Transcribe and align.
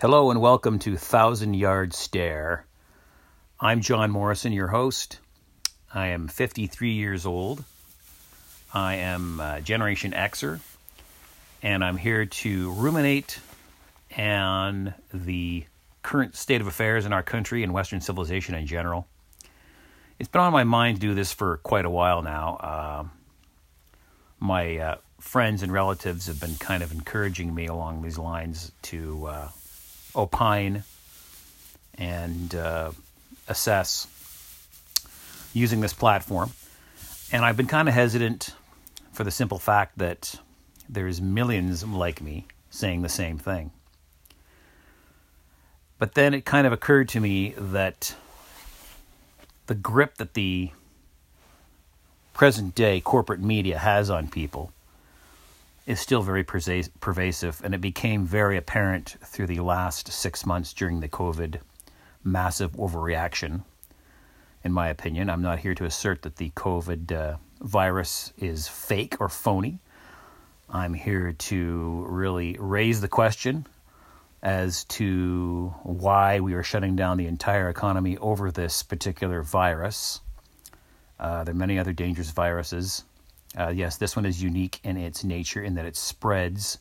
Hello 0.00 0.30
and 0.30 0.40
welcome 0.40 0.78
to 0.78 0.96
Thousand 0.96 1.54
Yard 1.54 1.92
Stare. 1.92 2.64
I'm 3.58 3.80
John 3.80 4.12
Morrison, 4.12 4.52
your 4.52 4.68
host. 4.68 5.18
I 5.92 6.06
am 6.06 6.28
53 6.28 6.92
years 6.92 7.26
old. 7.26 7.64
I 8.72 8.94
am 8.94 9.42
Generation 9.64 10.12
Xer, 10.12 10.60
and 11.64 11.82
I'm 11.82 11.96
here 11.96 12.26
to 12.26 12.70
ruminate 12.74 13.40
on 14.16 14.94
the 15.12 15.64
current 16.04 16.36
state 16.36 16.60
of 16.60 16.68
affairs 16.68 17.04
in 17.04 17.12
our 17.12 17.24
country 17.24 17.64
and 17.64 17.72
Western 17.72 18.00
civilization 18.00 18.54
in 18.54 18.68
general. 18.68 19.08
It's 20.20 20.28
been 20.28 20.42
on 20.42 20.52
my 20.52 20.62
mind 20.62 20.98
to 20.98 21.08
do 21.08 21.14
this 21.14 21.32
for 21.32 21.56
quite 21.56 21.86
a 21.86 21.90
while 21.90 22.22
now. 22.22 22.54
Uh, 22.60 23.04
my 24.38 24.76
uh, 24.78 24.96
friends 25.18 25.64
and 25.64 25.72
relatives 25.72 26.28
have 26.28 26.38
been 26.38 26.54
kind 26.54 26.84
of 26.84 26.92
encouraging 26.92 27.52
me 27.52 27.66
along 27.66 28.02
these 28.02 28.16
lines 28.16 28.70
to 28.82 29.26
uh, 29.26 29.48
opine 30.14 30.84
and 31.94 32.54
uh, 32.54 32.92
assess 33.48 34.06
using 35.52 35.80
this 35.80 35.92
platform. 35.92 36.50
And 37.32 37.44
I've 37.44 37.56
been 37.56 37.66
kind 37.66 37.88
of 37.88 37.94
hesitant 37.94 38.54
for 39.12 39.24
the 39.24 39.30
simple 39.30 39.58
fact 39.58 39.98
that 39.98 40.36
there's 40.88 41.20
millions 41.20 41.84
like 41.84 42.22
me 42.22 42.46
saying 42.70 43.02
the 43.02 43.08
same 43.08 43.38
thing. 43.38 43.70
But 45.98 46.14
then 46.14 46.32
it 46.32 46.44
kind 46.44 46.66
of 46.66 46.72
occurred 46.72 47.08
to 47.10 47.20
me 47.20 47.54
that 47.58 48.14
the 49.66 49.74
grip 49.74 50.16
that 50.18 50.34
the 50.34 50.70
present 52.32 52.74
day 52.74 53.00
corporate 53.00 53.40
media 53.40 53.78
has 53.78 54.08
on 54.08 54.28
people 54.28 54.72
is 55.88 55.98
still 55.98 56.20
very 56.20 56.44
pervasive, 56.44 57.62
and 57.64 57.74
it 57.74 57.80
became 57.80 58.26
very 58.26 58.58
apparent 58.58 59.16
through 59.24 59.46
the 59.46 59.60
last 59.60 60.12
six 60.12 60.44
months 60.44 60.74
during 60.74 61.00
the 61.00 61.08
COVID 61.08 61.60
massive 62.22 62.72
overreaction. 62.72 63.62
In 64.62 64.70
my 64.70 64.88
opinion, 64.88 65.30
I'm 65.30 65.40
not 65.40 65.60
here 65.60 65.74
to 65.74 65.86
assert 65.86 66.20
that 66.22 66.36
the 66.36 66.50
COVID 66.50 67.10
uh, 67.10 67.36
virus 67.62 68.34
is 68.36 68.68
fake 68.68 69.16
or 69.18 69.30
phony. 69.30 69.78
I'm 70.68 70.92
here 70.92 71.32
to 71.32 72.04
really 72.06 72.58
raise 72.60 73.00
the 73.00 73.08
question 73.08 73.66
as 74.42 74.84
to 74.84 75.72
why 75.84 76.40
we 76.40 76.52
are 76.52 76.62
shutting 76.62 76.96
down 76.96 77.16
the 77.16 77.26
entire 77.26 77.70
economy 77.70 78.18
over 78.18 78.50
this 78.50 78.82
particular 78.82 79.40
virus. 79.40 80.20
Uh, 81.18 81.44
there 81.44 81.54
are 81.54 81.56
many 81.56 81.78
other 81.78 81.94
dangerous 81.94 82.30
viruses. 82.30 83.04
Uh, 83.58 83.72
yes, 83.74 83.96
this 83.96 84.14
one 84.14 84.24
is 84.24 84.40
unique 84.40 84.78
in 84.84 84.96
its 84.96 85.24
nature 85.24 85.62
in 85.62 85.74
that 85.74 85.84
it 85.84 85.96
spreads 85.96 86.78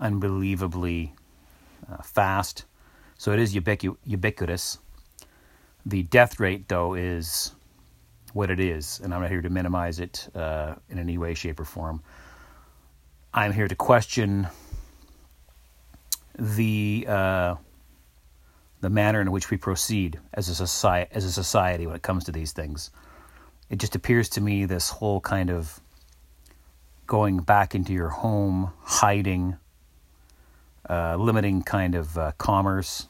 unbelievably 0.00 1.12
uh, 1.92 2.02
fast. 2.02 2.64
So 3.18 3.32
it 3.32 3.38
is 3.38 3.54
ubiqu- 3.54 3.96
ubiquitous. 4.04 4.78
The 5.84 6.04
death 6.04 6.40
rate, 6.40 6.68
though, 6.68 6.94
is 6.94 7.52
what 8.32 8.50
it 8.50 8.60
is, 8.60 9.00
and 9.02 9.12
I'm 9.12 9.20
not 9.20 9.30
here 9.30 9.42
to 9.42 9.50
minimize 9.50 10.00
it 10.00 10.28
uh, 10.34 10.76
in 10.88 10.98
any 10.98 11.18
way, 11.18 11.34
shape, 11.34 11.60
or 11.60 11.64
form. 11.64 12.02
I'm 13.34 13.52
here 13.52 13.68
to 13.68 13.74
question 13.74 14.48
the 16.38 17.04
uh, 17.08 17.56
the 18.80 18.90
manner 18.90 19.20
in 19.20 19.32
which 19.32 19.50
we 19.50 19.56
proceed 19.56 20.18
as 20.34 20.48
a 20.48 20.54
society 20.54 21.10
as 21.12 21.24
a 21.24 21.32
society 21.32 21.86
when 21.86 21.96
it 21.96 22.02
comes 22.02 22.24
to 22.24 22.32
these 22.32 22.52
things. 22.52 22.90
It 23.70 23.78
just 23.78 23.94
appears 23.94 24.28
to 24.30 24.40
me 24.40 24.64
this 24.64 24.90
whole 24.90 25.20
kind 25.20 25.50
of 25.50 25.80
going 27.06 27.38
back 27.38 27.74
into 27.74 27.92
your 27.92 28.08
home, 28.08 28.72
hiding, 28.82 29.56
uh, 30.88 31.16
limiting 31.16 31.62
kind 31.62 31.94
of 31.94 32.16
uh, 32.16 32.32
commerce, 32.38 33.06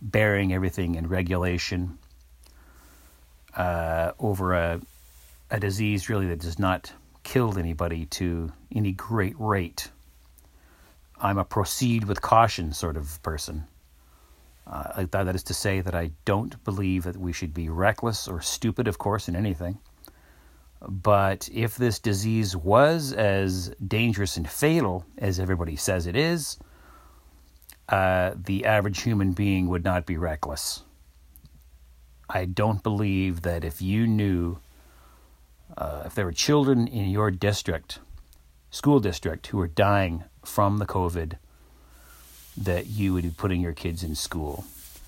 burying 0.00 0.52
everything 0.52 0.94
in 0.94 1.08
regulation 1.08 1.98
uh, 3.56 4.12
over 4.18 4.54
a 4.54 4.80
a 5.50 5.60
disease 5.60 6.08
really 6.08 6.28
that 6.28 6.40
does 6.40 6.58
not 6.58 6.90
kill 7.24 7.58
anybody 7.58 8.06
to 8.06 8.50
any 8.74 8.90
great 8.92 9.38
rate 9.38 9.90
I'm 11.22 11.38
a 11.38 11.44
proceed 11.44 12.04
with 12.04 12.20
caution 12.20 12.72
sort 12.72 12.96
of 12.96 13.22
person. 13.22 13.68
Uh, 14.66 15.06
that 15.10 15.34
is 15.34 15.42
to 15.44 15.54
say, 15.54 15.80
that 15.80 15.94
I 15.94 16.12
don't 16.24 16.62
believe 16.64 17.04
that 17.04 17.16
we 17.16 17.32
should 17.32 17.52
be 17.52 17.68
reckless 17.68 18.28
or 18.28 18.40
stupid, 18.40 18.86
of 18.86 18.98
course, 18.98 19.28
in 19.28 19.34
anything. 19.34 19.78
But 20.88 21.48
if 21.52 21.76
this 21.76 21.98
disease 21.98 22.56
was 22.56 23.12
as 23.12 23.72
dangerous 23.86 24.36
and 24.36 24.48
fatal 24.48 25.04
as 25.18 25.38
everybody 25.38 25.76
says 25.76 26.06
it 26.06 26.16
is, 26.16 26.58
uh, 27.88 28.32
the 28.36 28.64
average 28.64 29.02
human 29.02 29.32
being 29.32 29.68
would 29.68 29.84
not 29.84 30.06
be 30.06 30.16
reckless. 30.16 30.82
I 32.28 32.46
don't 32.46 32.82
believe 32.82 33.42
that 33.42 33.64
if 33.64 33.82
you 33.82 34.06
knew, 34.06 34.58
uh, 35.76 36.04
if 36.06 36.14
there 36.14 36.24
were 36.24 36.32
children 36.32 36.88
in 36.88 37.10
your 37.10 37.30
district, 37.30 37.98
school 38.70 39.00
district, 39.00 39.48
who 39.48 39.58
were 39.58 39.68
dying 39.68 40.24
from 40.44 40.78
the 40.78 40.86
COVID 40.86 41.34
that 42.56 42.86
you 42.86 43.12
would 43.14 43.24
be 43.24 43.30
putting 43.30 43.60
your 43.60 43.72
kids 43.72 44.02
in 44.02 44.14
school. 44.14 44.64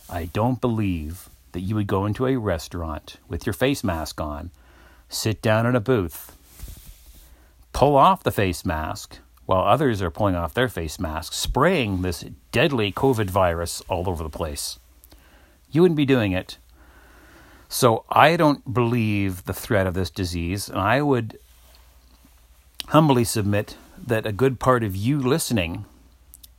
I 0.09 0.27
don't 0.27 0.61
believe 0.61 1.29
that 1.53 1.61
you 1.61 1.75
would 1.75 1.87
go 1.87 2.07
into 2.07 2.27
a 2.27 2.37
restaurant 2.37 3.17
with 3.29 3.47
your 3.47 3.53
face 3.53 3.85
mask 3.85 4.21
on, 4.21 4.51
sit 5.09 5.41
down 5.41 5.67
in 5.67 5.77
a 5.77 5.81
booth, 5.81 6.37
pull 7.73 7.97
off 7.97 8.23
the 8.23 8.33
face 8.33 8.65
mask 8.65 9.19
while 9.47 9.65
others 9.65 10.01
are 10.01 10.11
pulling 10.11 10.35
off 10.35 10.55
their 10.55 10.69
face 10.69 10.99
masks, 10.99 11.37
spraying 11.37 12.03
this 12.03 12.25
deadly 12.51 12.91
COVID 12.91 13.29
virus 13.29 13.83
all 13.89 14.09
over 14.09 14.23
the 14.23 14.31
place. 14.31 14.79
You 15.71 15.83
wouldn't 15.83 15.97
be 15.97 16.07
doing 16.07 16.33
it. 16.33 16.57
So 17.69 18.05
I 18.09 18.37
don't 18.37 18.73
believe 18.73 19.45
the 19.45 19.53
threat 19.53 19.87
of 19.87 19.95
this 19.95 20.11
disease, 20.11 20.69
and 20.69 20.79
I 20.79 21.03
would 21.03 21.39
humbly 22.89 23.25
submit 23.25 23.77
that 24.07 24.27
a 24.27 24.33
good 24.33 24.61
part 24.61 24.85
of 24.85 24.95
you 24.95 25.19
listening 25.19 25.85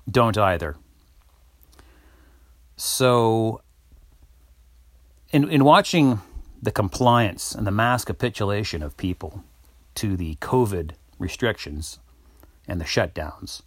don't 0.09 0.37
either. 0.37 0.75
So, 2.77 3.61
in, 5.31 5.49
in 5.49 5.63
watching 5.63 6.21
the 6.61 6.71
compliance 6.71 7.53
and 7.53 7.65
the 7.65 7.71
mass 7.71 8.03
capitulation 8.05 8.83
of 8.83 8.97
people 8.97 9.43
to 9.95 10.17
the 10.17 10.35
COVID 10.35 10.91
restrictions 11.17 11.99
and 12.67 12.81
the 12.81 12.85
shutdowns, 12.85 13.61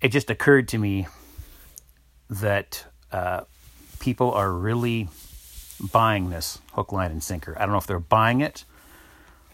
it 0.00 0.08
just 0.08 0.30
occurred 0.30 0.68
to 0.68 0.78
me 0.78 1.06
that 2.30 2.86
uh, 3.12 3.42
people 3.98 4.32
are 4.32 4.52
really 4.52 5.08
buying 5.92 6.30
this 6.30 6.58
hook, 6.72 6.92
line, 6.92 7.10
and 7.10 7.22
sinker. 7.22 7.56
I 7.58 7.60
don't 7.60 7.72
know 7.72 7.78
if 7.78 7.86
they're 7.86 7.98
buying 7.98 8.40
it 8.40 8.64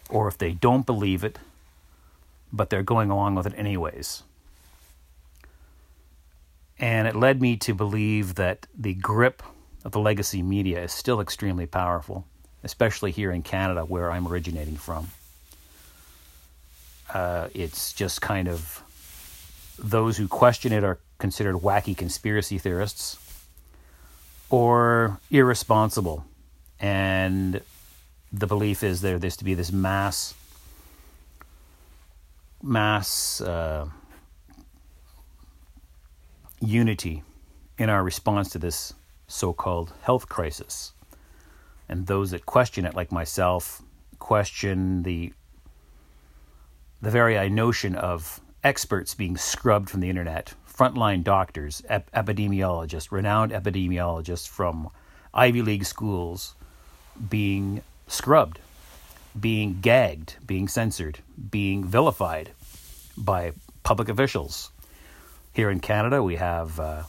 or 0.08 0.28
if 0.28 0.38
they 0.38 0.52
don't 0.52 0.86
believe 0.86 1.24
it 1.24 1.38
but 2.52 2.70
they're 2.70 2.82
going 2.82 3.10
along 3.10 3.34
with 3.34 3.46
it 3.46 3.54
anyways. 3.56 4.22
And 6.82 7.06
it 7.06 7.14
led 7.14 7.40
me 7.40 7.56
to 7.58 7.74
believe 7.74 8.34
that 8.34 8.66
the 8.76 8.94
grip 8.94 9.40
of 9.84 9.92
the 9.92 10.00
legacy 10.00 10.42
media 10.42 10.82
is 10.82 10.92
still 10.92 11.20
extremely 11.20 11.64
powerful, 11.64 12.26
especially 12.64 13.12
here 13.12 13.30
in 13.30 13.42
Canada, 13.42 13.84
where 13.84 14.10
I'm 14.10 14.26
originating 14.26 14.76
from. 14.76 15.06
Uh, 17.14 17.48
it's 17.54 17.92
just 17.92 18.20
kind 18.20 18.48
of 18.48 18.82
those 19.78 20.16
who 20.16 20.26
question 20.26 20.72
it 20.72 20.82
are 20.82 20.98
considered 21.18 21.54
wacky 21.54 21.96
conspiracy 21.96 22.58
theorists 22.58 23.16
or 24.50 25.20
irresponsible. 25.30 26.24
And 26.80 27.60
the 28.32 28.48
belief 28.48 28.82
is 28.82 29.02
there 29.02 29.20
there's 29.20 29.36
to 29.36 29.44
be 29.44 29.54
this 29.54 29.70
mass 29.70 30.34
mass 32.60 33.40
uh, 33.40 33.86
unity 36.62 37.22
in 37.78 37.90
our 37.90 38.02
response 38.02 38.50
to 38.50 38.58
this 38.58 38.94
so 39.26 39.52
called 39.52 39.92
health 40.02 40.28
crisis. 40.28 40.92
And 41.88 42.06
those 42.06 42.30
that 42.30 42.46
question 42.46 42.86
it, 42.86 42.94
like 42.94 43.12
myself, 43.12 43.82
question 44.18 45.02
the, 45.02 45.32
the 47.00 47.10
very 47.10 47.48
notion 47.50 47.94
of 47.94 48.40
experts 48.64 49.14
being 49.14 49.36
scrubbed 49.36 49.90
from 49.90 50.00
the 50.00 50.08
internet, 50.08 50.54
frontline 50.66 51.24
doctors, 51.24 51.82
ep- 51.88 52.10
epidemiologists, 52.12 53.10
renowned 53.10 53.52
epidemiologists 53.52 54.48
from 54.48 54.88
Ivy 55.34 55.62
League 55.62 55.84
schools 55.84 56.54
being 57.28 57.82
scrubbed 58.06 58.58
being 59.38 59.80
gagged, 59.80 60.36
being 60.46 60.68
censored, 60.68 61.20
being 61.50 61.84
vilified 61.84 62.50
by 63.16 63.52
public 63.82 64.08
officials. 64.08 64.70
Here 65.54 65.68
in 65.68 65.80
Canada, 65.80 66.22
we 66.22 66.36
have 66.36 66.80
uh, 66.80 67.02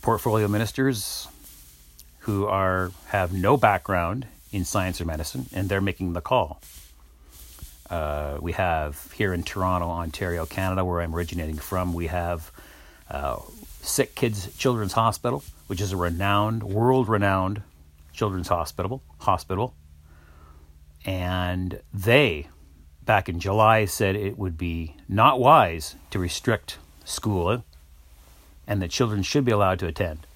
portfolio 0.00 0.48
ministers 0.48 1.28
who 2.20 2.46
are 2.46 2.92
have 3.08 3.34
no 3.34 3.58
background 3.58 4.26
in 4.50 4.64
science 4.64 5.00
or 5.02 5.04
medicine, 5.04 5.46
and 5.52 5.68
they're 5.68 5.82
making 5.82 6.14
the 6.14 6.22
call. 6.22 6.62
Uh, 7.90 8.38
we 8.40 8.52
have 8.52 9.12
here 9.12 9.34
in 9.34 9.42
Toronto, 9.42 9.88
Ontario, 9.88 10.46
Canada, 10.46 10.82
where 10.82 11.02
I'm 11.02 11.14
originating 11.14 11.58
from, 11.58 11.92
we 11.92 12.06
have 12.06 12.50
uh, 13.10 13.40
Sick 13.82 14.14
Kids 14.14 14.56
Children's 14.56 14.94
Hospital, 14.94 15.44
which 15.66 15.82
is 15.82 15.92
a 15.92 15.96
renowned, 15.96 16.62
world 16.62 17.06
renowned 17.06 17.60
children's 18.14 18.48
hospital. 18.48 19.02
Hospital, 19.18 19.74
and 21.04 21.80
they, 21.92 22.48
back 23.04 23.28
in 23.28 23.40
July, 23.40 23.84
said 23.84 24.16
it 24.16 24.38
would 24.38 24.56
be 24.56 24.96
not 25.08 25.40
wise 25.40 25.96
to 26.10 26.18
restrict 26.18 26.78
school, 27.04 27.64
and 28.66 28.80
that 28.80 28.90
children 28.90 29.22
should 29.22 29.44
be 29.44 29.52
allowed 29.52 29.78
to 29.80 29.86
attend. 29.86 30.26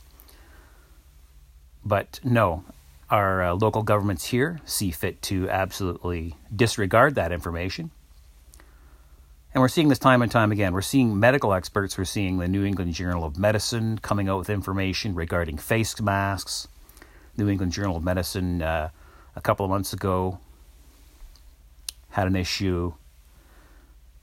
But 1.84 2.20
no, 2.22 2.64
our 3.10 3.42
uh, 3.42 3.54
local 3.54 3.82
governments 3.82 4.26
here 4.26 4.60
see 4.64 4.90
fit 4.90 5.22
to 5.22 5.48
absolutely 5.48 6.34
disregard 6.54 7.14
that 7.14 7.32
information. 7.32 7.90
And 9.54 9.62
we're 9.62 9.68
seeing 9.68 9.88
this 9.88 9.98
time 9.98 10.20
and 10.20 10.30
time 10.30 10.52
again. 10.52 10.74
We're 10.74 10.82
seeing 10.82 11.18
medical 11.18 11.54
experts, 11.54 11.96
we're 11.96 12.04
seeing 12.04 12.38
the 12.38 12.48
New 12.48 12.64
England 12.64 12.92
Journal 12.92 13.24
of 13.24 13.38
Medicine 13.38 13.98
coming 13.98 14.28
out 14.28 14.38
with 14.38 14.50
information 14.50 15.14
regarding 15.14 15.56
face 15.56 15.98
masks. 16.00 16.68
New 17.36 17.48
England 17.48 17.72
Journal 17.72 17.96
of 17.96 18.04
Medicine, 18.04 18.60
uh, 18.60 18.90
a 19.34 19.40
couple 19.40 19.64
of 19.64 19.70
months 19.70 19.92
ago, 19.92 20.38
had 22.10 22.26
an 22.26 22.36
issue 22.36 22.94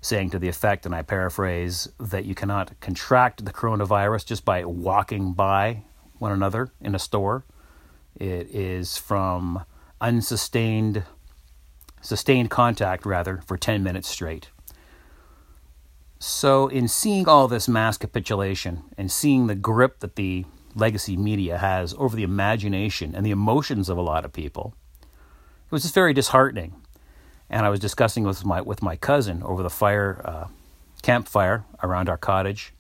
saying 0.01 0.29
to 0.29 0.39
the 0.39 0.47
effect, 0.47 0.85
and 0.85 0.93
I 0.93 1.01
paraphrase, 1.01 1.89
that 1.99 2.25
you 2.25 2.35
cannot 2.35 2.79
contract 2.79 3.43
the 3.43 3.51
coronavirus 3.51 4.25
just 4.25 4.45
by 4.45 4.63
walking 4.63 5.33
by 5.33 5.83
one 6.19 6.31
another 6.31 6.71
in 6.79 6.93
a 6.93 6.99
store. 6.99 7.43
It 8.15 8.47
is 8.49 8.97
from 8.97 9.65
unsustained, 9.99 11.03
sustained 12.01 12.49
contact 12.51 13.05
rather, 13.05 13.41
for 13.45 13.57
10 13.57 13.83
minutes 13.83 14.07
straight. 14.07 14.49
So, 16.19 16.67
in 16.67 16.87
seeing 16.87 17.27
all 17.27 17.47
this 17.47 17.67
mass 17.67 17.97
capitulation 17.97 18.83
and 18.97 19.11
seeing 19.11 19.47
the 19.47 19.55
grip 19.55 19.99
that 19.99 20.15
the 20.15 20.45
legacy 20.73 21.17
media 21.17 21.57
has 21.57 21.93
over 21.97 22.15
the 22.15 22.23
imagination 22.23 23.13
and 23.15 23.25
the 23.25 23.31
emotions 23.31 23.89
of 23.89 23.97
a 23.97 24.01
lot 24.01 24.23
of 24.23 24.33
people, 24.33 24.75
it 25.01 25.71
was 25.71 25.81
just 25.81 25.93
very 25.93 26.13
disheartening. 26.13 26.75
And 27.49 27.65
I 27.65 27.69
was 27.69 27.79
discussing 27.79 28.23
with 28.23 28.43
my 28.43 28.61
with 28.61 28.81
my 28.81 28.95
cousin 28.95 29.43
over 29.43 29.61
the 29.61 29.69
fire 29.69 30.21
uh, 30.25 30.47
campfire 31.03 31.63
around 31.83 32.09
our 32.09 32.17
cottage, 32.17 32.73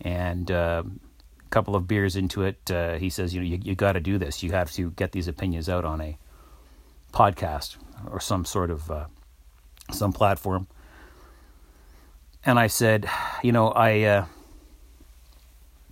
and 0.00 0.50
uh, 0.50 0.82
couple 1.50 1.74
of 1.74 1.88
beers 1.88 2.16
into 2.16 2.42
it, 2.42 2.70
uh, 2.70 2.94
he 2.94 3.10
says, 3.10 3.34
"You 3.34 3.40
know, 3.40 3.46
you, 3.46 3.58
you 3.62 3.74
got 3.74 3.92
to 3.92 4.00
do 4.00 4.18
this. 4.18 4.42
You 4.42 4.52
have 4.52 4.72
to 4.72 4.92
get 4.92 5.12
these 5.12 5.28
opinions 5.28 5.68
out 5.68 5.84
on 5.84 6.00
a 6.00 6.16
podcast 7.12 7.76
or 8.10 8.20
some 8.20 8.44
sort 8.44 8.70
of 8.70 8.90
uh, 8.90 9.06
some 9.92 10.12
platform." 10.12 10.66
And 12.44 12.58
I 12.58 12.68
said, 12.68 13.10
"You 13.42 13.52
know, 13.52 13.68
I 13.68 14.00
uh, 14.02 14.24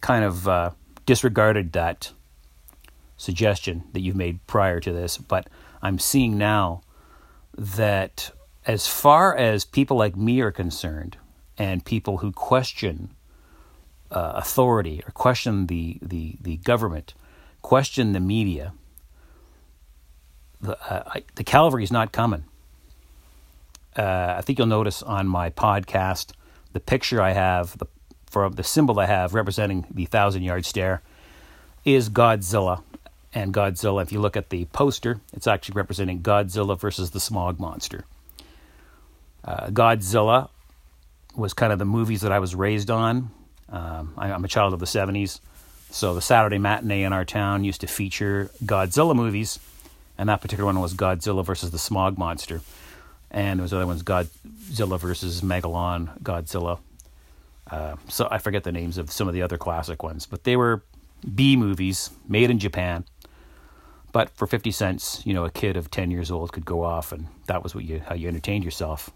kind 0.00 0.25
of 0.25 0.49
uh, 0.49 0.71
disregarded 1.05 1.73
that 1.73 2.12
suggestion 3.17 3.82
that 3.93 4.00
you've 4.00 4.17
made 4.17 4.47
prior 4.47 4.81
to 4.81 4.93
this, 4.93 5.19
but 5.19 5.49
I'm 5.82 5.99
seeing 5.99 6.38
now 6.38 6.82
that 7.59 8.31
as 8.65 8.87
far 8.87 9.37
as 9.37 9.67
people 9.67 9.99
like 9.99 10.17
me 10.17 10.41
are 10.41 10.53
concerned, 10.53 11.19
and 11.59 11.85
people 11.85 12.19
who 12.19 12.33
question." 12.33 13.11
uh, 14.11 14.33
authority 14.37 15.03
or 15.07 15.13
question 15.13 15.67
the, 15.67 15.99
the, 16.01 16.37
the 16.41 16.57
government, 16.59 17.15
question 17.63 18.13
the 18.13 18.21
media, 18.21 18.73
the, 20.61 20.79
uh, 20.91 21.03
I, 21.07 21.25
the 21.35 21.45
cavalry 21.45 21.85
is 21.85 21.93
not 21.93 22.13
coming. 22.13 22.45
Uh, 23.97 24.35
I 24.39 24.43
think 24.43 24.59
you'll 24.59 24.69
notice 24.69 25.03
on 25.03 25.27
my 25.27 25.51
podcast 25.51 26.33
the 26.73 26.81
picture 26.81 27.21
I 27.21 27.33
have, 27.33 27.77
the, 27.79 27.87
for 28.31 28.49
the 28.49 28.65
symbol 28.65 28.99
I 28.99 29.07
have 29.07 29.35
representing 29.35 29.87
the 29.91 30.05
thousand 30.07 30.43
yard 30.43 30.65
stare, 30.65 31.03
is 31.85 32.11
Godzilla. 32.11 32.83
And 33.38 33.55
Godzilla, 33.55 34.02
if 34.02 34.11
you 34.11 34.20
look 34.20 34.37
at 34.37 34.50
the 34.50 34.64
poster, 34.64 35.20
it's 35.32 35.46
actually 35.46 35.75
representing 35.75 36.23
Godzilla 36.23 36.76
versus 36.76 37.12
the 37.12 37.20
smog 37.20 37.61
monster. 37.61 38.05
Uh, 39.44 39.69
Godzilla 39.69 40.49
was 41.37 41.55
kind 41.55 41.73
of 41.73 41.79
the 41.79 41.85
movies 41.85 42.23
that 42.23 42.32
I 42.32 42.40
was 42.40 42.56
raised 42.56 42.90
on. 42.90 43.31
Um, 43.69 44.14
I, 44.19 44.31
am 44.31 44.44
a 44.44 44.49
child 44.49 44.73
of 44.73 44.81
the 44.81 44.87
70s, 44.87 45.38
so 45.88 46.14
the 46.14 46.20
Saturday 46.20 46.58
matinee 46.58 47.05
in 47.05 47.12
our 47.12 47.25
town 47.25 47.62
used 47.62 47.82
to 47.82 47.87
feature 47.87 48.50
Godzilla 48.64 49.14
movies, 49.14 49.61
and 50.19 50.29
that 50.29 50.40
particular 50.40 50.67
one 50.67 50.81
was 50.81 50.94
Godzilla 50.94 51.44
versus 51.44 51.70
the 51.70 51.79
Smog 51.79 52.19
Monster. 52.19 52.61
And 53.31 53.61
there 53.61 53.62
was 53.62 53.73
other 53.73 53.87
ones, 53.87 54.02
Godzilla 54.02 54.99
versus 54.99 55.43
Megalon, 55.43 56.20
Godzilla. 56.25 56.81
Uh, 57.70 57.94
so 58.08 58.26
I 58.32 58.38
forget 58.38 58.64
the 58.64 58.73
names 58.73 58.99
of 58.99 59.12
some 59.12 59.29
of 59.29 59.35
the 59.35 59.43
other 59.43 59.58
classic 59.58 60.02
ones, 60.02 60.26
but 60.26 60.43
they 60.43 60.56
were 60.56 60.82
B 61.37 61.55
movies 61.55 62.11
made 62.26 62.50
in 62.50 62.58
Japan. 62.58 63.05
But 64.13 64.31
for 64.31 64.47
50 64.47 64.71
cents, 64.71 65.23
you 65.25 65.35
know, 65.35 65.45
a 65.45 65.51
kid 65.51 65.77
of 65.77 65.91
10 65.91 66.11
years 66.11 66.31
old 66.31 66.53
could 66.53 66.65
go 66.65 66.83
off, 66.83 67.13
and 67.13 67.27
that 67.47 67.63
was 67.63 67.75
what 67.75 67.85
you, 67.85 68.01
how 68.07 68.15
you 68.15 68.29
entertained 68.29 68.65
yourself 68.65 69.11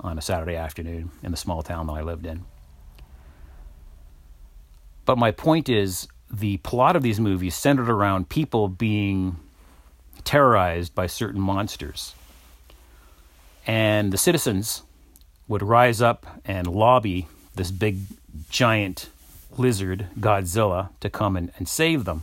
on 0.00 0.18
a 0.18 0.22
Saturday 0.22 0.56
afternoon 0.56 1.10
in 1.22 1.30
the 1.30 1.36
small 1.36 1.62
town 1.62 1.86
that 1.86 1.92
I 1.92 2.02
lived 2.02 2.26
in. 2.26 2.44
But 5.04 5.18
my 5.18 5.30
point 5.30 5.68
is 5.68 6.08
the 6.32 6.58
plot 6.58 6.96
of 6.96 7.02
these 7.02 7.20
movies 7.20 7.54
centered 7.54 7.88
around 7.88 8.28
people 8.28 8.68
being 8.68 9.36
terrorized 10.24 10.94
by 10.94 11.06
certain 11.06 11.40
monsters. 11.40 12.14
And 13.66 14.12
the 14.12 14.18
citizens 14.18 14.82
would 15.48 15.62
rise 15.62 16.00
up 16.00 16.40
and 16.44 16.66
lobby 16.66 17.26
this 17.54 17.70
big 17.70 17.98
giant 18.48 19.10
lizard, 19.58 20.06
Godzilla, 20.18 20.90
to 21.00 21.10
come 21.10 21.36
and, 21.36 21.50
and 21.58 21.68
save 21.68 22.04
them. 22.04 22.22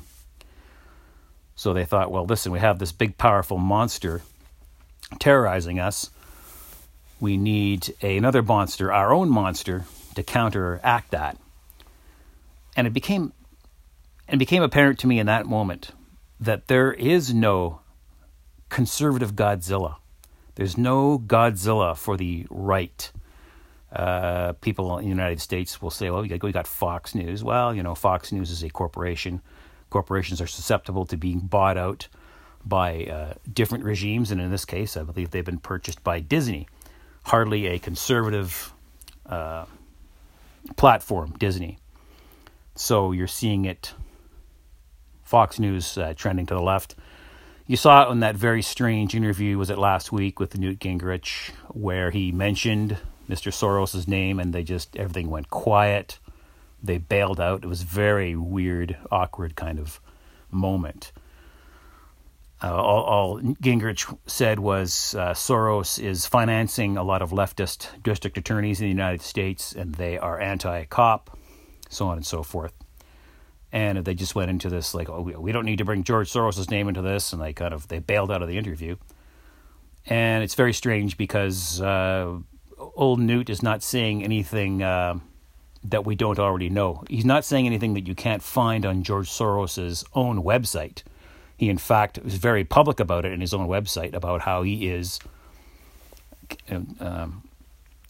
So 1.57 1.73
they 1.73 1.85
thought, 1.85 2.11
well, 2.11 2.25
listen, 2.25 2.51
we 2.51 2.59
have 2.59 2.77
this 2.77 2.91
big, 2.91 3.17
powerful 3.17 3.57
monster 3.57 4.21
terrorizing 5.19 5.79
us. 5.79 6.11
We 7.19 7.35
need 7.35 7.95
a, 8.03 8.15
another 8.15 8.43
monster, 8.43 8.93
our 8.93 9.11
own 9.11 9.27
monster, 9.27 9.85
to 10.13 10.21
counteract 10.21 11.11
that. 11.11 11.37
And 12.75 12.85
it 12.85 12.93
became 12.93 13.33
it 14.29 14.37
became 14.37 14.61
apparent 14.61 14.99
to 14.99 15.07
me 15.07 15.19
in 15.19 15.25
that 15.25 15.47
moment 15.47 15.91
that 16.39 16.67
there 16.67 16.93
is 16.93 17.33
no 17.33 17.79
conservative 18.69 19.33
Godzilla. 19.33 19.95
There's 20.55 20.77
no 20.77 21.17
Godzilla 21.17 21.97
for 21.97 22.17
the 22.17 22.45
right. 22.51 23.11
Uh, 23.91 24.53
people 24.53 24.97
in 24.99 25.05
the 25.05 25.09
United 25.09 25.41
States 25.41 25.81
will 25.81 25.89
say, 25.89 26.11
well, 26.11 26.21
we 26.21 26.51
got 26.51 26.67
Fox 26.67 27.15
News. 27.15 27.43
Well, 27.43 27.73
you 27.73 27.81
know, 27.81 27.95
Fox 27.95 28.31
News 28.31 28.51
is 28.51 28.63
a 28.63 28.69
corporation. 28.69 29.41
Corporations 29.89 30.41
are 30.41 30.47
susceptible 30.47 31.05
to 31.05 31.17
being 31.17 31.39
bought 31.39 31.77
out 31.77 32.07
by 32.65 33.05
uh, 33.05 33.33
different 33.51 33.83
regimes. 33.83 34.31
And 34.31 34.41
in 34.41 34.51
this 34.51 34.65
case, 34.65 34.97
I 34.97 35.03
believe 35.03 35.31
they've 35.31 35.45
been 35.45 35.59
purchased 35.59 36.03
by 36.03 36.19
Disney. 36.19 36.67
Hardly 37.23 37.67
a 37.67 37.79
conservative 37.79 38.73
uh, 39.25 39.65
platform, 40.75 41.33
Disney. 41.37 41.77
So 42.75 43.11
you're 43.11 43.27
seeing 43.27 43.65
it, 43.65 43.93
Fox 45.23 45.59
News 45.59 45.97
uh, 45.97 46.13
trending 46.15 46.45
to 46.47 46.53
the 46.53 46.61
left. 46.61 46.95
You 47.65 47.75
saw 47.75 48.07
it 48.07 48.11
in 48.11 48.21
that 48.21 48.35
very 48.35 48.61
strange 48.61 49.13
interview, 49.13 49.57
was 49.57 49.69
it 49.69 49.77
last 49.77 50.11
week 50.11 50.39
with 50.39 50.57
Newt 50.57 50.79
Gingrich, 50.79 51.49
where 51.69 52.11
he 52.11 52.31
mentioned 52.31 52.97
Mr. 53.29 53.51
Soros' 53.51 54.07
name 54.07 54.39
and 54.39 54.53
they 54.53 54.63
just, 54.63 54.95
everything 54.95 55.29
went 55.29 55.49
quiet. 55.49 56.19
They 56.81 56.97
bailed 56.97 57.39
out. 57.39 57.63
It 57.63 57.67
was 57.67 57.81
very 57.81 58.35
weird, 58.35 58.97
awkward 59.11 59.55
kind 59.55 59.79
of 59.79 59.99
moment. 60.51 61.11
Uh, 62.63 62.75
all, 62.75 63.03
all, 63.03 63.39
Gingrich 63.39 64.17
said 64.25 64.59
was 64.59 65.15
uh, 65.15 65.33
Soros 65.33 66.03
is 66.03 66.25
financing 66.25 66.97
a 66.97 67.03
lot 67.03 67.21
of 67.21 67.29
leftist 67.29 68.01
district 68.01 68.37
attorneys 68.37 68.79
in 68.79 68.85
the 68.85 68.89
United 68.89 69.21
States, 69.21 69.73
and 69.73 69.93
they 69.95 70.17
are 70.17 70.39
anti-cop 70.39 71.37
so 71.89 72.07
on 72.07 72.17
and 72.17 72.25
so 72.25 72.43
forth. 72.43 72.73
And 73.71 74.05
they 74.05 74.13
just 74.13 74.33
went 74.33 74.49
into 74.49 74.69
this 74.69 74.93
like, 74.93 75.09
oh, 75.09 75.21
we 75.21 75.51
don't 75.51 75.65
need 75.65 75.77
to 75.77 75.85
bring 75.85 76.03
George 76.03 76.31
Soros' 76.31 76.69
name 76.71 76.87
into 76.87 77.01
this, 77.01 77.33
and 77.33 77.41
they 77.41 77.53
kind 77.53 77.73
of 77.73 77.87
they 77.89 77.99
bailed 77.99 78.31
out 78.31 78.41
of 78.41 78.47
the 78.47 78.57
interview. 78.57 78.95
And 80.05 80.43
it's 80.43 80.55
very 80.55 80.73
strange 80.73 81.17
because 81.17 81.81
uh, 81.81 82.37
old 82.77 83.19
Newt 83.19 83.49
is 83.49 83.61
not 83.61 83.83
saying 83.83 84.23
anything 84.23 84.81
uh, 84.81 85.19
that 85.89 86.05
we 86.05 86.15
don't 86.15 86.39
already 86.39 86.69
know. 86.69 87.03
He's 87.09 87.25
not 87.25 87.45
saying 87.45 87.65
anything 87.65 87.93
that 87.93 88.07
you 88.07 88.15
can't 88.15 88.41
find 88.41 88.85
on 88.85 89.03
George 89.03 89.29
Soros' 89.29 90.03
own 90.13 90.43
website. 90.43 91.03
He, 91.55 91.69
in 91.69 91.77
fact, 91.77 92.19
was 92.23 92.35
very 92.35 92.63
public 92.63 92.99
about 92.99 93.25
it 93.25 93.31
in 93.31 93.41
his 93.41 93.53
own 93.53 93.67
website 93.67 94.13
about 94.13 94.41
how 94.41 94.63
he 94.63 94.87
is 94.87 95.19
um, 96.99 97.43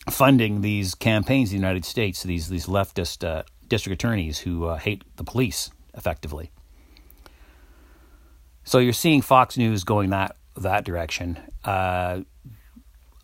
funding 0.09 0.61
these 0.61 0.95
campaigns 0.95 1.51
in 1.51 1.57
the 1.57 1.67
United 1.67 1.85
States, 1.85 2.23
these 2.23 2.49
these 2.49 2.65
leftist 2.65 3.25
uh, 3.25 3.43
district 3.67 4.01
attorneys 4.01 4.39
who 4.39 4.65
uh, 4.65 4.77
hate 4.77 5.03
the 5.15 5.23
police 5.23 5.69
effectively. 5.93 6.51
So 8.63 8.79
you're 8.79 8.93
seeing 8.93 9.21
Fox 9.21 9.57
News 9.57 9.83
going 9.83 10.09
that 10.09 10.35
that 10.57 10.83
direction. 10.83 11.39
Uh, 11.63 12.21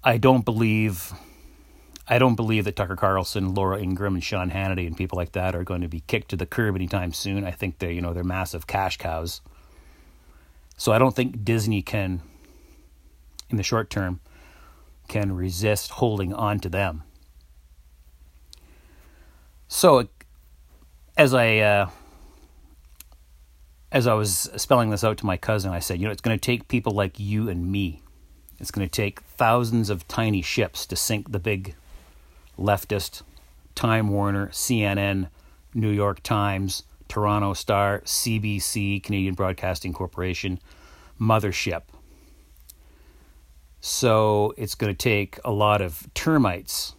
I 0.03 0.17
don't 0.17 0.45
believe 0.45 1.13
I 2.07 2.19
don't 2.19 2.35
believe 2.35 2.65
that 2.65 2.75
Tucker 2.75 2.97
Carlson, 2.97 3.53
Laura 3.53 3.79
Ingraham, 3.79 4.15
and 4.15 4.23
Sean 4.23 4.51
Hannity 4.51 4.85
and 4.85 4.97
people 4.97 5.15
like 5.15 5.31
that 5.33 5.55
are 5.55 5.63
going 5.63 5.81
to 5.81 5.87
be 5.87 6.01
kicked 6.01 6.29
to 6.29 6.35
the 6.35 6.45
curb 6.45 6.75
anytime 6.75 7.13
soon. 7.13 7.45
I 7.45 7.51
think 7.51 7.79
they're 7.79 7.91
you 7.91 8.01
know 8.01 8.13
they're 8.13 8.23
massive 8.23 8.67
cash 8.67 8.97
cows. 8.97 9.41
So 10.75 10.91
I 10.91 10.99
don't 10.99 11.15
think 11.15 11.45
Disney 11.45 11.81
can, 11.81 12.21
in 13.49 13.57
the 13.57 13.63
short 13.63 13.89
term, 13.89 14.19
can 15.07 15.35
resist 15.35 15.91
holding 15.91 16.33
on 16.33 16.59
to 16.59 16.69
them. 16.69 17.03
So, 19.67 20.07
as 21.15 21.33
I 21.33 21.57
uh, 21.59 21.89
as 23.93 24.07
I 24.07 24.13
was 24.13 24.49
spelling 24.57 24.89
this 24.89 25.03
out 25.03 25.17
to 25.19 25.25
my 25.25 25.37
cousin, 25.37 25.71
I 25.71 25.79
said, 25.79 25.99
you 25.99 26.05
know, 26.05 26.11
it's 26.11 26.21
going 26.21 26.37
to 26.37 26.41
take 26.41 26.67
people 26.67 26.93
like 26.93 27.19
you 27.19 27.47
and 27.47 27.71
me. 27.71 28.01
It's 28.59 28.71
going 28.71 28.87
to 28.87 28.91
take 28.91 29.21
thousands 29.21 29.89
of 29.89 30.07
tiny 30.07 30.41
ships 30.41 30.85
to 30.87 30.95
sink 30.95 31.31
the 31.31 31.39
big 31.39 31.75
leftist, 32.57 33.23
Time 33.75 34.09
Warner, 34.09 34.47
CNN, 34.47 35.29
New 35.73 35.89
York 35.89 36.21
Times, 36.23 36.83
Toronto 37.07 37.53
Star, 37.53 38.01
CBC, 38.01 39.03
Canadian 39.03 39.35
Broadcasting 39.35 39.93
Corporation, 39.93 40.59
mothership. 41.19 41.83
So 43.81 44.53
it's 44.57 44.75
going 44.75 44.93
to 44.93 44.97
take 44.97 45.39
a 45.43 45.51
lot 45.51 45.81
of 45.81 46.07
termites 46.13 46.95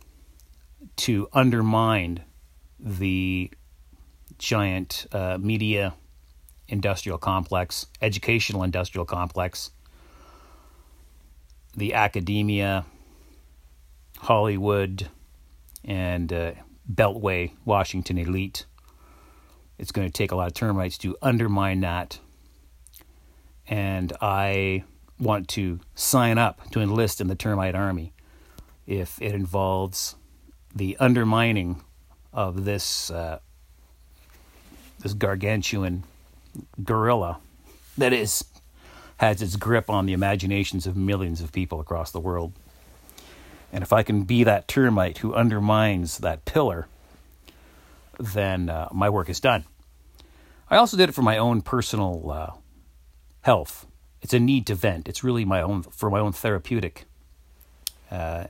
to 0.96 1.28
undermine 1.32 2.25
the 2.78 3.50
giant 4.38 5.06
uh, 5.12 5.38
media 5.40 5.94
industrial 6.68 7.18
complex, 7.18 7.87
educational 8.02 8.62
industrial 8.62 9.04
complex, 9.04 9.70
the 11.76 11.94
academia, 11.94 12.84
Hollywood, 14.18 15.08
and 15.84 16.32
uh, 16.32 16.52
Beltway 16.92 17.52
Washington 17.64 18.18
elite. 18.18 18.66
It's 19.78 19.92
going 19.92 20.06
to 20.06 20.12
take 20.12 20.30
a 20.30 20.36
lot 20.36 20.46
of 20.46 20.54
termites 20.54 20.98
to 20.98 21.16
undermine 21.20 21.80
that. 21.80 22.18
And 23.66 24.12
I 24.20 24.84
want 25.18 25.48
to 25.48 25.80
sign 25.94 26.38
up 26.38 26.70
to 26.70 26.80
enlist 26.80 27.20
in 27.20 27.28
the 27.28 27.34
termite 27.34 27.74
army 27.74 28.12
if 28.86 29.20
it 29.20 29.32
involves 29.32 30.16
the 30.74 30.96
undermining 30.98 31.82
of 32.32 32.64
this 32.64 33.10
uh, 33.10 33.38
this 35.00 35.14
gargantuan 35.14 36.02
gorilla 36.82 37.38
that 37.96 38.12
is 38.12 38.44
has 39.18 39.40
its 39.40 39.56
grip 39.56 39.88
on 39.88 40.06
the 40.06 40.12
imaginations 40.12 40.86
of 40.86 40.96
millions 40.96 41.40
of 41.40 41.52
people 41.52 41.80
across 41.80 42.10
the 42.10 42.20
world. 42.20 42.52
And 43.74 43.82
if 43.82 43.92
I 43.92 44.04
can 44.04 44.22
be 44.22 44.44
that 44.44 44.68
termite 44.68 45.18
who 45.18 45.34
undermines 45.34 46.18
that 46.18 46.44
pillar, 46.44 46.86
then 48.20 48.70
uh, 48.70 48.88
my 48.92 49.10
work 49.10 49.28
is 49.28 49.40
done. 49.40 49.64
I 50.70 50.76
also 50.76 50.96
did 50.96 51.08
it 51.08 51.12
for 51.12 51.22
my 51.22 51.38
own 51.38 51.60
personal 51.60 52.30
uh, 52.30 52.52
health. 53.40 53.84
It's 54.22 54.32
a 54.32 54.38
need 54.38 54.68
to 54.68 54.76
vent. 54.76 55.08
It's 55.08 55.24
really 55.24 55.44
my 55.44 55.60
own 55.60 55.82
for 55.82 56.08
my 56.08 56.20
own 56.20 56.30
therapeutic 56.32 57.04
uh, 58.12 58.44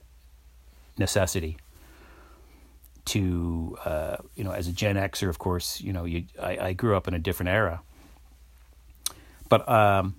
necessity. 0.98 1.56
To 3.06 3.78
uh, 3.86 4.16
you 4.34 4.44
know, 4.44 4.52
as 4.52 4.68
a 4.68 4.72
Gen 4.72 4.96
Xer, 4.96 5.30
of 5.30 5.38
course, 5.38 5.80
you 5.80 5.94
know, 5.94 6.04
you, 6.04 6.24
I, 6.40 6.58
I 6.58 6.72
grew 6.74 6.96
up 6.98 7.08
in 7.08 7.14
a 7.14 7.18
different 7.18 7.48
era. 7.48 7.80
But 9.48 9.66
um, 9.66 10.16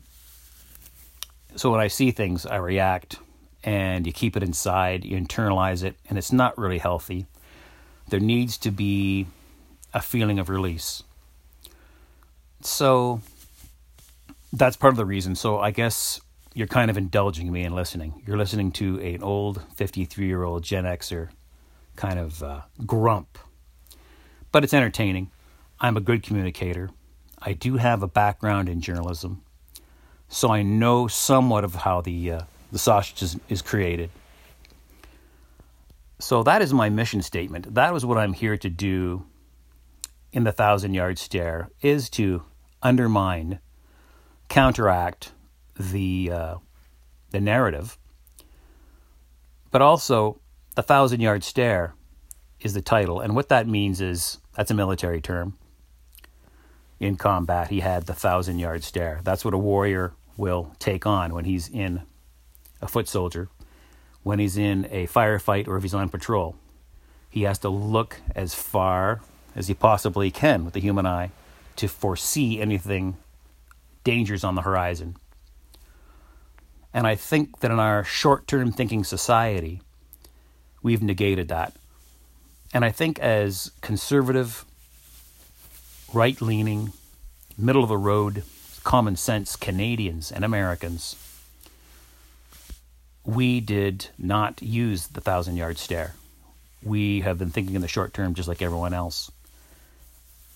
so 1.55 1.69
when 1.69 1.79
I 1.79 1.89
see 1.89 2.09
things, 2.09 2.47
I 2.47 2.55
react 2.55 3.19
and 3.65 4.05
you 4.05 4.13
keep 4.13 4.37
it 4.37 4.43
inside, 4.43 5.03
you 5.03 5.17
internalize 5.17 5.83
it, 5.83 5.97
and 6.07 6.17
it's 6.19 6.31
not 6.31 6.55
really 6.57 6.77
healthy. 6.77 7.25
There 8.09 8.19
needs 8.19 8.57
to 8.59 8.69
be 8.69 9.25
a 9.91 10.01
feeling 10.01 10.37
of 10.37 10.49
release. 10.49 11.01
So 12.61 13.21
that's 14.53 14.77
part 14.77 14.93
of 14.93 14.97
the 14.97 15.05
reason. 15.05 15.35
So 15.35 15.59
I 15.59 15.71
guess 15.71 16.21
you're 16.53 16.67
kind 16.67 16.91
of 16.91 16.97
indulging 16.97 17.51
me 17.51 17.63
in 17.63 17.73
listening. 17.73 18.21
You're 18.25 18.37
listening 18.37 18.71
to 18.73 18.99
an 18.99 19.23
old 19.23 19.61
53 19.75 20.27
year 20.27 20.43
old 20.43 20.63
Gen 20.63 20.83
Xer 20.83 21.29
kind 21.95 22.19
of 22.19 22.43
uh, 22.43 22.61
grump, 22.85 23.39
but 24.51 24.63
it's 24.63 24.73
entertaining. 24.73 25.31
I'm 25.79 25.97
a 25.97 26.01
good 26.01 26.23
communicator. 26.23 26.91
I 27.41 27.53
do 27.53 27.77
have 27.77 28.03
a 28.03 28.07
background 28.07 28.69
in 28.69 28.79
journalism, 28.79 29.43
so 30.29 30.51
I 30.51 30.61
know 30.61 31.07
somewhat 31.07 31.63
of 31.63 31.75
how 31.75 32.01
the 32.01 32.31
uh, 32.31 32.41
the 32.71 32.79
sausage 32.79 33.21
is, 33.21 33.39
is 33.49 33.61
created. 33.61 34.09
So 36.19 36.43
that 36.43 36.61
is 36.61 36.73
my 36.73 36.89
mission 36.89 37.21
statement. 37.21 37.75
That 37.75 37.93
was 37.93 38.05
what 38.05 38.17
I'm 38.17 38.33
here 38.33 38.57
to 38.57 38.69
do 38.69 39.25
in 40.31 40.43
the 40.43 40.51
thousand 40.51 40.93
yard 40.93 41.17
stare 41.17 41.69
is 41.81 42.09
to 42.11 42.43
undermine, 42.81 43.59
counteract 44.49 45.31
the 45.77 46.31
uh, 46.31 46.55
the 47.31 47.39
narrative, 47.39 47.97
but 49.71 49.81
also 49.81 50.39
the 50.75 50.83
thousand 50.83 51.21
yard 51.21 51.43
stare 51.43 51.95
is 52.59 52.73
the 52.73 52.81
title, 52.81 53.19
and 53.19 53.35
what 53.35 53.49
that 53.49 53.67
means 53.67 54.01
is 54.01 54.39
that's 54.55 54.71
a 54.71 54.75
military 54.75 55.21
term. 55.21 55.57
In 56.99 57.17
combat, 57.17 57.69
he 57.69 57.81
had 57.81 58.05
the 58.05 58.13
thousand 58.13 58.59
yard 58.59 58.83
stare. 58.83 59.19
That's 59.23 59.43
what 59.43 59.53
a 59.53 59.57
warrior 59.57 60.13
will 60.37 60.73
take 60.79 61.05
on 61.05 61.33
when 61.33 61.45
he's 61.45 61.67
in 61.69 62.03
a 62.85 62.87
foot 62.87 63.07
soldier, 63.07 63.49
when 64.23 64.39
he's 64.39 64.57
in 64.57 64.87
a 64.91 65.07
firefight 65.07 65.67
or 65.67 65.77
if 65.77 65.83
he's 65.83 65.93
on 65.93 66.09
patrol. 66.09 66.55
He 67.29 67.43
has 67.43 67.59
to 67.59 67.69
look 67.69 68.21
as 68.35 68.55
far 68.55 69.21
as 69.55 69.67
he 69.67 69.73
possibly 69.73 70.31
can 70.31 70.65
with 70.65 70.73
the 70.73 70.79
human 70.79 71.05
eye 71.05 71.31
to 71.75 71.87
foresee 71.87 72.61
anything 72.61 73.17
dangers 74.03 74.43
on 74.43 74.55
the 74.55 74.61
horizon. 74.61 75.17
And 76.93 77.05
I 77.05 77.15
think 77.15 77.59
that 77.59 77.71
in 77.71 77.79
our 77.79 78.05
short 78.05 78.47
term 78.47 78.71
thinking 78.71 79.03
society, 79.03 79.81
we've 80.81 81.03
negated 81.03 81.49
that. 81.49 81.73
And 82.73 82.85
I 82.85 82.91
think 82.91 83.19
as 83.19 83.71
conservative, 83.81 84.63
right 86.13 86.41
leaning, 86.41 86.93
middle 87.57 87.83
of 87.83 87.89
the 87.89 87.97
road, 87.97 88.43
common 88.83 89.17
sense 89.17 89.55
Canadians 89.55 90.31
and 90.31 90.45
Americans, 90.45 91.15
we 93.25 93.59
did 93.59 94.07
not 94.17 94.61
use 94.61 95.07
the 95.07 95.21
thousand 95.21 95.57
yard 95.57 95.77
stare. 95.77 96.13
We 96.83 97.21
have 97.21 97.39
been 97.39 97.49
thinking 97.49 97.75
in 97.75 97.81
the 97.81 97.87
short 97.87 98.13
term 98.13 98.35
just 98.35 98.47
like 98.47 98.61
everyone 98.61 98.93
else. 98.93 99.31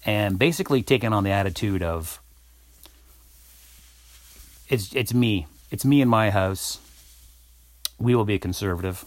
And 0.06 0.38
basically 0.38 0.84
taken 0.84 1.12
on 1.12 1.24
the 1.24 1.32
attitude 1.32 1.84
of 1.84 2.22
it's 4.70 4.94
it's 4.94 5.14
me. 5.14 5.48
It's 5.72 5.84
me 5.84 6.02
in 6.02 6.08
my 6.08 6.30
house. 6.30 6.80
We 7.98 8.16
will 8.16 8.26
be 8.26 8.36
a 8.36 8.40
conservative. 8.40 9.04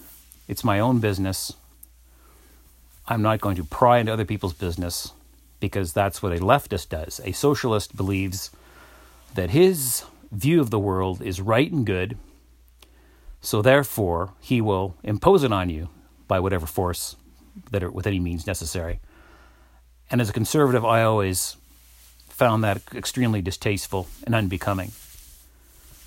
It's 0.48 0.64
my 0.64 0.80
own 0.80 0.98
business. 0.98 1.54
I'm 3.06 3.22
not 3.22 3.40
going 3.40 3.56
to 3.56 3.64
pry 3.64 3.98
into 3.98 4.12
other 4.12 4.24
people's 4.24 4.52
business 4.52 5.12
because 5.60 5.92
that's 5.92 6.22
what 6.22 6.32
a 6.32 6.40
leftist 6.40 6.88
does. 6.88 7.20
A 7.24 7.32
socialist 7.32 7.96
believes 7.96 8.50
that 9.34 9.50
his 9.50 10.04
view 10.32 10.60
of 10.60 10.70
the 10.70 10.78
world 10.78 11.22
is 11.22 11.40
right 11.40 11.70
and 11.70 11.86
good 11.86 12.18
so 13.42 13.60
therefore, 13.60 14.32
he 14.40 14.60
will 14.60 14.94
impose 15.02 15.42
it 15.42 15.52
on 15.52 15.68
you 15.68 15.88
by 16.28 16.38
whatever 16.38 16.64
force 16.64 17.16
that 17.72 17.82
are, 17.82 17.90
with 17.90 18.06
any 18.06 18.20
means 18.20 18.46
necessary. 18.46 19.00
And 20.10 20.20
as 20.20 20.30
a 20.30 20.32
conservative, 20.32 20.84
I 20.84 21.02
always 21.02 21.56
found 22.28 22.62
that 22.62 22.80
extremely 22.94 23.42
distasteful 23.42 24.06
and 24.24 24.34
unbecoming. 24.34 24.92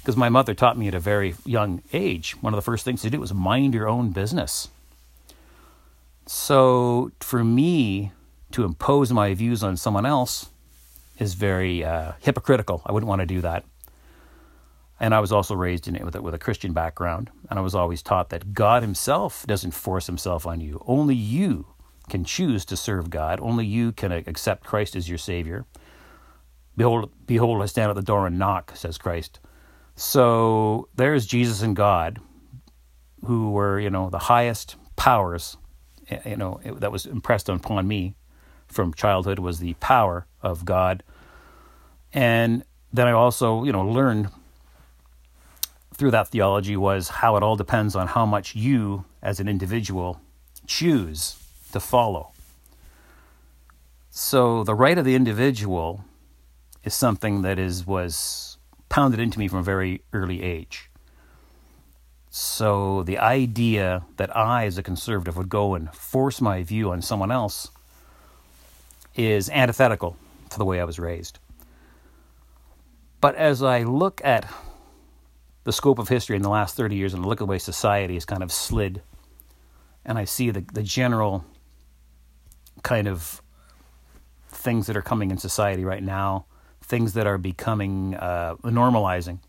Because 0.01 0.15
my 0.15 0.29
mother 0.29 0.53
taught 0.53 0.77
me 0.77 0.87
at 0.87 0.93
a 0.93 0.99
very 0.99 1.35
young 1.45 1.81
age, 1.91 2.41
one 2.41 2.53
of 2.53 2.57
the 2.57 2.61
first 2.61 2.85
things 2.85 3.01
to 3.01 3.09
do 3.09 3.19
was 3.19 3.33
mind 3.33 3.73
your 3.73 3.89
own 3.89 4.11
business. 4.11 4.69
So 6.27 7.11
for 7.19 7.43
me 7.43 8.11
to 8.51 8.63
impose 8.63 9.11
my 9.11 9.33
views 9.33 9.61
on 9.61 9.75
someone 9.75 10.05
else 10.05 10.49
is 11.19 11.33
very 11.33 11.83
uh, 11.83 12.13
hypocritical. 12.21 12.81
I 12.85 12.91
wouldn't 12.91 13.09
want 13.09 13.19
to 13.19 13.25
do 13.25 13.41
that. 13.41 13.65
And 14.99 15.13
I 15.13 15.19
was 15.19 15.31
also 15.31 15.55
raised 15.55 15.87
in 15.87 15.95
it 15.95 16.05
with 16.05 16.15
a, 16.15 16.21
with 16.21 16.33
a 16.33 16.39
Christian 16.39 16.71
background, 16.71 17.29
and 17.49 17.59
I 17.59 17.61
was 17.61 17.75
always 17.75 18.01
taught 18.01 18.29
that 18.29 18.53
God 18.53 18.81
Himself 18.81 19.45
doesn't 19.45 19.71
force 19.71 20.07
Himself 20.07 20.47
on 20.47 20.61
you. 20.61 20.81
Only 20.87 21.15
you 21.15 21.67
can 22.09 22.23
choose 22.23 22.63
to 22.65 22.77
serve 22.77 23.09
God. 23.09 23.39
Only 23.41 23.65
you 23.65 23.91
can 23.91 24.11
accept 24.11 24.63
Christ 24.63 24.95
as 24.95 25.09
your 25.09 25.17
Savior. 25.17 25.65
Behold, 26.77 27.11
behold, 27.25 27.61
I 27.61 27.65
stand 27.65 27.89
at 27.89 27.95
the 27.95 28.01
door 28.01 28.27
and 28.27 28.39
knock, 28.39 28.73
says 28.75 28.97
Christ. 28.97 29.39
So 29.95 30.87
there's 30.95 31.25
Jesus 31.25 31.61
and 31.61 31.75
God, 31.75 32.19
who 33.25 33.51
were, 33.51 33.79
you 33.79 33.89
know, 33.89 34.09
the 34.09 34.19
highest 34.19 34.75
powers, 34.95 35.57
you 36.25 36.37
know, 36.37 36.59
that 36.63 36.91
was 36.91 37.05
impressed 37.05 37.49
upon 37.49 37.87
me 37.87 38.15
from 38.67 38.93
childhood 38.93 39.39
was 39.39 39.59
the 39.59 39.73
power 39.75 40.27
of 40.41 40.65
God. 40.65 41.03
And 42.13 42.63
then 42.93 43.07
I 43.07 43.11
also, 43.11 43.63
you 43.63 43.71
know, 43.71 43.85
learned 43.85 44.29
through 45.95 46.11
that 46.11 46.27
theology 46.27 46.75
was 46.75 47.07
how 47.07 47.37
it 47.37 47.43
all 47.43 47.55
depends 47.55 47.95
on 47.95 48.07
how 48.07 48.25
much 48.25 48.53
you, 48.55 49.05
as 49.21 49.39
an 49.39 49.47
individual, 49.47 50.19
choose 50.67 51.37
to 51.71 51.79
follow. 51.79 52.31
So 54.09 54.63
the 54.63 54.75
right 54.75 54.97
of 54.97 55.05
the 55.05 55.15
individual 55.15 56.03
is 56.83 56.93
something 56.93 57.41
that 57.43 57.57
is 57.57 57.87
was 57.87 58.57
pounded 58.89 59.19
into 59.19 59.39
me 59.39 59.47
from 59.47 59.59
a 59.59 59.63
very 59.63 60.01
early 60.13 60.41
age. 60.43 60.89
So 62.29 63.03
the 63.03 63.17
idea 63.17 64.03
that 64.17 64.35
I, 64.35 64.65
as 64.65 64.77
a 64.77 64.83
conservative, 64.83 65.37
would 65.37 65.49
go 65.49 65.75
and 65.75 65.93
force 65.93 66.41
my 66.41 66.63
view 66.63 66.91
on 66.91 67.01
someone 67.01 67.31
else 67.31 67.71
is 69.15 69.49
antithetical 69.49 70.17
to 70.49 70.57
the 70.57 70.65
way 70.65 70.81
I 70.81 70.83
was 70.83 70.99
raised. 70.99 71.39
But 73.21 73.35
as 73.35 73.63
I 73.63 73.83
look 73.83 74.21
at 74.23 74.45
the 75.65 75.73
scope 75.73 75.99
of 75.99 76.07
history 76.07 76.35
in 76.35 76.43
the 76.43 76.49
last 76.49 76.77
30 76.77 76.95
years 76.95 77.13
and 77.13 77.25
look 77.25 77.37
at 77.37 77.39
the 77.39 77.45
way 77.47 77.57
society 77.57 78.13
has 78.13 78.23
kind 78.23 78.43
of 78.43 78.51
slid, 78.51 79.01
and 80.05 80.17
I 80.17 80.23
see 80.23 80.51
the, 80.51 80.63
the 80.73 80.83
general 80.83 81.43
kind 82.83 83.07
of 83.07 83.41
things 84.47 84.87
that 84.87 84.95
are 84.95 85.01
coming 85.01 85.31
in 85.31 85.37
society 85.37 85.83
right 85.83 86.03
now, 86.03 86.45
things 86.81 87.13
that 87.13 87.25
are 87.25 87.39
becoming 87.39 88.13
uh, 88.15 88.55
normalizing. 88.63 89.39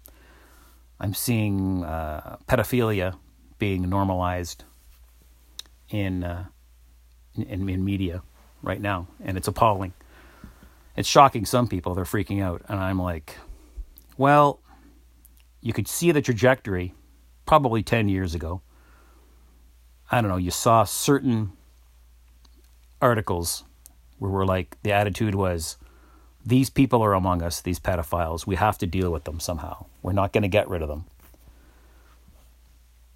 I'm 0.98 1.12
seeing 1.12 1.84
uh, 1.84 2.38
pedophilia 2.48 3.18
being 3.58 3.88
normalized 3.88 4.64
in, 5.90 6.24
uh, 6.24 6.46
in, 7.34 7.68
in 7.68 7.84
media 7.84 8.22
right 8.62 8.80
now, 8.80 9.06
and 9.22 9.36
it's 9.36 9.48
appalling. 9.48 9.92
It's 10.96 11.08
shocking 11.08 11.44
some 11.44 11.68
people; 11.68 11.94
they're 11.94 12.04
freaking 12.04 12.42
out, 12.42 12.62
and 12.68 12.80
I'm 12.80 12.98
like, 12.98 13.36
well, 14.16 14.60
you 15.66 15.72
could 15.72 15.88
see 15.88 16.12
the 16.12 16.22
trajectory 16.22 16.94
probably 17.44 17.82
10 17.82 18.08
years 18.08 18.36
ago. 18.36 18.62
I 20.12 20.20
don't 20.20 20.30
know, 20.30 20.36
you 20.36 20.52
saw 20.52 20.84
certain 20.84 21.50
articles 23.02 23.64
where 24.20 24.30
we're 24.30 24.44
like, 24.44 24.76
the 24.84 24.92
attitude 24.92 25.34
was, 25.34 25.76
these 26.44 26.70
people 26.70 27.02
are 27.02 27.14
among 27.14 27.42
us, 27.42 27.60
these 27.60 27.80
pedophiles. 27.80 28.46
We 28.46 28.54
have 28.54 28.78
to 28.78 28.86
deal 28.86 29.10
with 29.10 29.24
them 29.24 29.40
somehow. 29.40 29.86
We're 30.02 30.12
not 30.12 30.32
going 30.32 30.42
to 30.42 30.48
get 30.48 30.68
rid 30.68 30.82
of 30.82 30.88
them. 30.88 31.06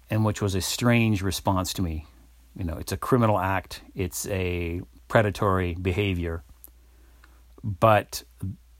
And 0.09 0.25
which 0.25 0.41
was 0.41 0.53
a 0.53 0.59
strange 0.59 1.21
response 1.21 1.71
to 1.75 1.81
me. 1.81 2.05
You 2.57 2.65
know, 2.65 2.75
it's 2.75 2.91
a 2.91 2.97
criminal 2.97 3.39
act, 3.39 3.81
it's 3.95 4.27
a 4.27 4.81
predatory 5.07 5.75
behavior. 5.75 6.43
But 7.63 8.23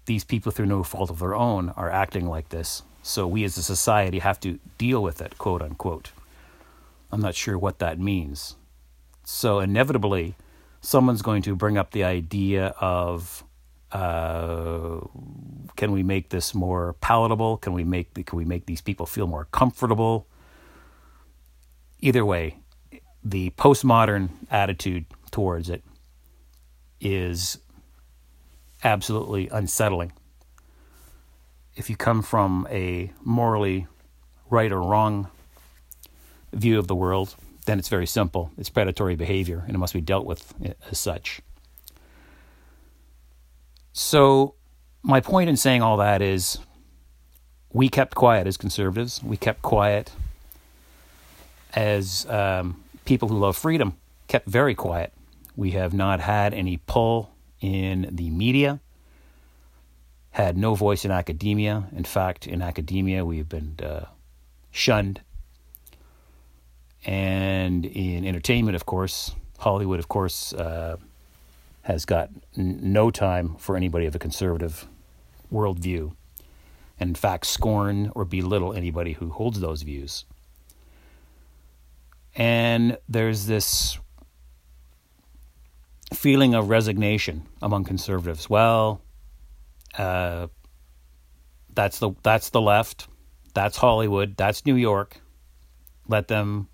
these 0.08 0.26
people, 0.26 0.52
through 0.52 0.66
no 0.66 0.84
fault 0.84 1.10
of 1.10 1.20
their 1.20 1.36
own, 1.36 1.70
are 1.70 1.90
acting 1.90 2.28
like 2.28 2.50
this. 2.50 2.84
So 3.04 3.28
we 3.28 3.44
as 3.44 3.58
a 3.58 3.64
society 3.64 4.20
have 4.20 4.40
to 4.42 4.60
deal 4.78 5.02
with 5.02 5.22
it, 5.22 5.38
quote 5.38 5.62
unquote. 5.62 6.12
I'm 7.12 7.22
not 7.22 7.36
sure 7.36 7.58
what 7.58 7.80
that 7.80 8.00
means. 8.00 8.56
So 9.24 9.60
inevitably, 9.60 10.36
someone's 10.82 11.22
going 11.22 11.42
to 11.44 11.56
bring 11.56 11.78
up 11.78 11.92
the 11.92 12.04
idea 12.04 12.68
of 12.80 13.44
uh, 13.92 15.02
can 15.76 15.92
we 15.92 16.04
make 16.04 16.30
this 16.30 16.56
more 16.56 16.94
palatable? 17.02 17.58
Can 17.58 17.74
we 17.74 17.84
make 17.84 18.14
can 18.26 18.38
we 18.38 18.46
make 18.46 18.66
these 18.66 18.82
people 18.82 19.06
feel 19.06 19.28
more 19.28 19.46
comfortable? 19.52 20.28
Either 22.00 22.26
way, 22.26 22.58
the 23.24 23.52
postmodern 23.52 24.30
attitude 24.50 25.06
towards 25.30 25.70
it 25.70 25.84
is 27.00 27.60
absolutely 28.84 29.48
unsettling. 29.50 30.12
If 31.76 31.90
you 31.90 31.96
come 31.96 32.22
from 32.22 32.68
a 32.70 33.12
morally 33.24 33.88
right 34.50 34.72
or 34.72 34.82
wrong 34.82 35.30
view 36.52 36.78
of 36.78 36.88
the 36.88 36.96
world, 36.96 37.36
then 37.66 37.80
it's 37.80 37.90
very 37.90 38.08
simple. 38.08 38.52
It's 38.58 38.70
predatory 38.70 39.16
behavior 39.16 39.64
and 39.66 39.76
it 39.76 39.78
must 39.78 39.94
be 39.94 40.02
dealt 40.02 40.26
with 40.26 40.54
as 40.90 41.00
such. 41.00 41.42
So, 43.94 44.56
my 45.04 45.20
point 45.20 45.50
in 45.50 45.58
saying 45.58 45.82
all 45.82 45.98
that 45.98 46.22
is 46.22 46.60
we 47.74 47.90
kept 47.90 48.16
quiet 48.16 48.48
as 48.48 48.58
conservatives. 48.58 49.24
We 49.24 49.38
kept 49.38 49.62
quiet 49.62 50.12
as 51.74 52.26
um, 52.30 52.84
people 53.06 53.30
who 53.30 53.38
love 53.38 53.58
freedom, 53.58 53.98
kept 54.28 54.48
very 54.48 54.76
quiet. 54.76 55.14
We 55.56 55.72
have 55.72 55.94
not 55.94 56.20
had 56.20 56.54
any 56.54 56.78
pull 56.78 57.32
in 57.62 58.10
the 58.12 58.30
media, 58.30 58.80
had 60.32 60.58
no 60.58 60.76
voice 60.76 61.06
in 61.06 61.12
academia. 61.12 61.88
In 61.96 62.04
fact, 62.06 62.48
in 62.48 62.62
academia, 62.62 63.26
we've 63.26 63.50
been 63.50 63.76
uh, 63.84 64.06
shunned. 64.72 65.22
And 67.06 67.86
in 67.86 68.26
entertainment, 68.26 68.76
of 68.76 68.86
course, 68.86 69.36
Hollywood, 69.60 70.00
of 70.00 70.08
course, 70.08 70.54
uh, 70.54 70.98
has 71.84 72.06
got 72.06 72.30
n- 72.58 72.80
no 72.82 73.12
time 73.12 73.56
for 73.58 73.76
anybody 73.76 74.06
of 74.06 74.16
a 74.16 74.20
conservative 74.20 74.88
worldview. 75.52 76.14
And 77.00 77.10
in 77.10 77.16
fact, 77.16 77.46
scorn 77.48 78.12
or 78.16 78.24
belittle 78.24 78.74
anybody 78.74 79.14
who 79.14 79.32
holds 79.32 79.60
those 79.60 79.82
views. 79.82 80.26
And 82.36 82.98
there's 83.10 83.48
this 83.48 84.00
feeling 86.14 86.54
of 86.54 86.70
resignation 86.70 87.48
among 87.62 87.84
conservatives. 87.84 88.50
Well, 88.50 89.02
uh, 89.98 90.48
that's 91.74 92.00
the 92.00 92.12
that's 92.24 92.50
the 92.52 92.62
left, 92.62 93.08
that's 93.54 93.78
Hollywood, 93.78 94.38
that's 94.38 94.66
New 94.66 94.76
York. 94.76 95.18
Let 96.08 96.28
them 96.28 96.70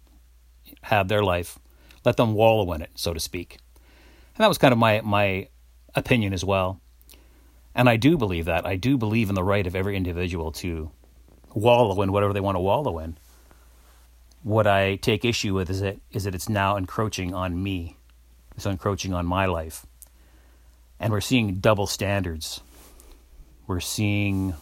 have 0.84 1.08
their 1.08 1.24
life. 1.24 1.60
Let 2.06 2.18
them 2.18 2.34
wallow 2.34 2.74
in 2.74 2.82
it, 2.82 2.92
so 2.96 3.14
to 3.14 3.20
speak. 3.20 3.60
And 4.36 4.44
that 4.44 4.48
was 4.50 4.58
kind 4.60 4.72
of 4.74 4.80
my 4.80 5.02
my 5.02 5.50
opinion 5.96 6.34
as 6.34 6.46
well. 6.46 6.82
And 7.76 7.90
I 7.90 7.98
do 7.98 8.18
believe 8.18 8.46
that. 8.46 8.66
I 8.66 8.76
do 8.76 8.98
believe 8.98 9.30
in 9.30 9.36
the 9.36 9.44
right 9.44 9.68
of 9.68 9.76
every 9.76 9.96
individual 9.98 10.52
to 10.54 10.92
wallow 11.54 12.02
in 12.02 12.12
whatever 12.12 12.34
they 12.34 12.42
want 12.42 12.56
to 12.56 12.62
wallow 12.62 13.00
in. 13.00 13.18
What 14.44 14.68
I 14.68 14.98
take 14.98 15.26
issue 15.26 15.54
with 15.56 15.70
is 15.70 15.82
that 15.82 16.00
is 16.12 16.26
that 16.26 16.36
it's 16.36 16.50
now 16.50 16.78
encroaching 16.78 17.34
on 17.34 17.62
me 17.62 17.96
It's 18.56 18.66
encroaching 18.66 19.14
on 19.14 19.26
my 19.26 19.46
life. 19.46 19.86
And 21.00 21.12
we're 21.14 21.22
seeing 21.22 21.56
double 21.56 21.88
standards. 21.88 22.62
We're 23.68 23.82
seeing 23.82 24.54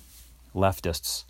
leftists 0.55 1.25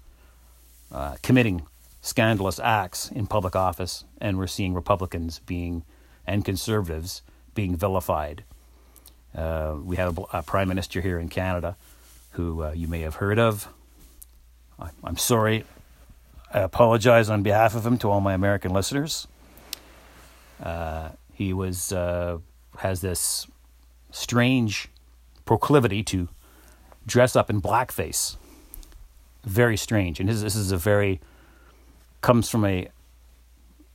uh, 0.91 1.17
committing 1.21 1.63
scandalous 2.01 2.59
acts 2.59 3.11
in 3.11 3.27
public 3.27 3.55
office, 3.55 4.05
and 4.21 4.38
we're 4.38 4.47
seeing 4.47 4.73
Republicans 4.73 5.39
being 5.45 5.83
and 6.25 6.45
conservatives 6.45 7.21
being 7.53 7.75
vilified. 7.75 8.43
Uh, 9.35 9.75
we 9.83 9.97
have 9.97 10.17
a, 10.17 10.21
a, 10.38 10.43
prime 10.43 10.69
minister 10.69 11.01
here 11.01 11.19
in 11.19 11.27
Canada 11.27 11.75
who 12.31 12.63
uh, 12.63 12.71
you 12.71 12.88
may 12.88 13.01
have 13.01 13.15
heard 13.15 13.38
of. 13.38 13.67
I, 14.79 14.89
I'm 15.03 15.17
sorry. 15.17 15.65
I 16.53 16.59
apologize 16.59 17.29
on 17.29 17.43
behalf 17.43 17.75
of 17.75 17.85
him 17.85 17.97
to 17.99 18.09
all 18.09 18.21
my 18.21 18.33
American 18.33 18.71
listeners. 18.71 19.27
Uh, 20.63 21.09
he 21.33 21.51
was 21.51 21.91
uh, 21.91 22.38
has 22.77 23.01
this 23.01 23.47
strange 24.11 24.88
proclivity 25.43 26.01
to 26.03 26.29
dress 27.05 27.35
up 27.35 27.49
in 27.49 27.61
blackface. 27.61 28.37
Very 29.43 29.77
strange. 29.77 30.19
And 30.19 30.27
this 30.27 30.55
is 30.55 30.71
a 30.71 30.77
very, 30.77 31.19
comes 32.21 32.49
from 32.49 32.65
a 32.65 32.87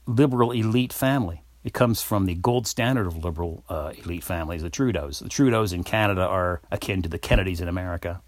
liberal 0.06 0.52
elite 0.52 0.92
family. 0.92 1.42
It 1.62 1.74
comes 1.74 2.00
from 2.00 2.26
the 2.26 2.34
gold 2.34 2.66
standard 2.66 3.06
of 3.06 3.22
liberal 3.22 3.64
uh, 3.68 3.92
elite 4.02 4.24
families, 4.24 4.62
the 4.62 4.70
Trudeaus. 4.70 5.22
The 5.22 5.28
Trudeaus 5.28 5.72
in 5.72 5.84
Canada 5.84 6.22
are 6.22 6.60
akin 6.70 7.02
to 7.02 7.08
the 7.08 7.18
Kennedys 7.18 7.60
in 7.60 7.68
America. 7.68 8.22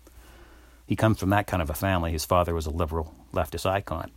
He 0.86 0.96
comes 0.96 1.18
from 1.18 1.30
that 1.30 1.46
kind 1.46 1.62
of 1.62 1.70
a 1.70 1.74
family. 1.74 2.12
His 2.12 2.24
father 2.24 2.54
was 2.54 2.66
a 2.66 2.70
liberal 2.70 3.14
leftist 3.32 3.64
icon. 3.64 4.10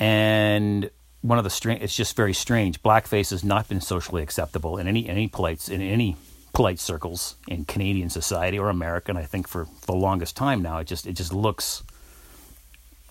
And 0.00 0.90
one 1.20 1.38
of 1.38 1.44
the 1.44 1.50
strange. 1.50 1.82
It's 1.82 1.94
just 1.94 2.16
very 2.16 2.32
strange. 2.32 2.82
Blackface 2.82 3.30
has 3.30 3.44
not 3.44 3.68
been 3.68 3.80
socially 3.80 4.22
acceptable 4.22 4.78
in 4.78 4.86
any 4.86 5.08
any 5.08 5.28
polite 5.28 5.68
in 5.68 5.82
any 5.82 6.16
polite 6.52 6.80
circles 6.80 7.36
in 7.46 7.64
Canadian 7.64 8.10
society 8.10 8.58
or 8.58 8.68
American. 8.68 9.16
I 9.16 9.24
think 9.24 9.48
for 9.48 9.66
the 9.86 9.94
longest 9.94 10.36
time 10.36 10.62
now, 10.62 10.78
it 10.78 10.86
just 10.86 11.06
it 11.06 11.12
just 11.14 11.32
looks. 11.32 11.82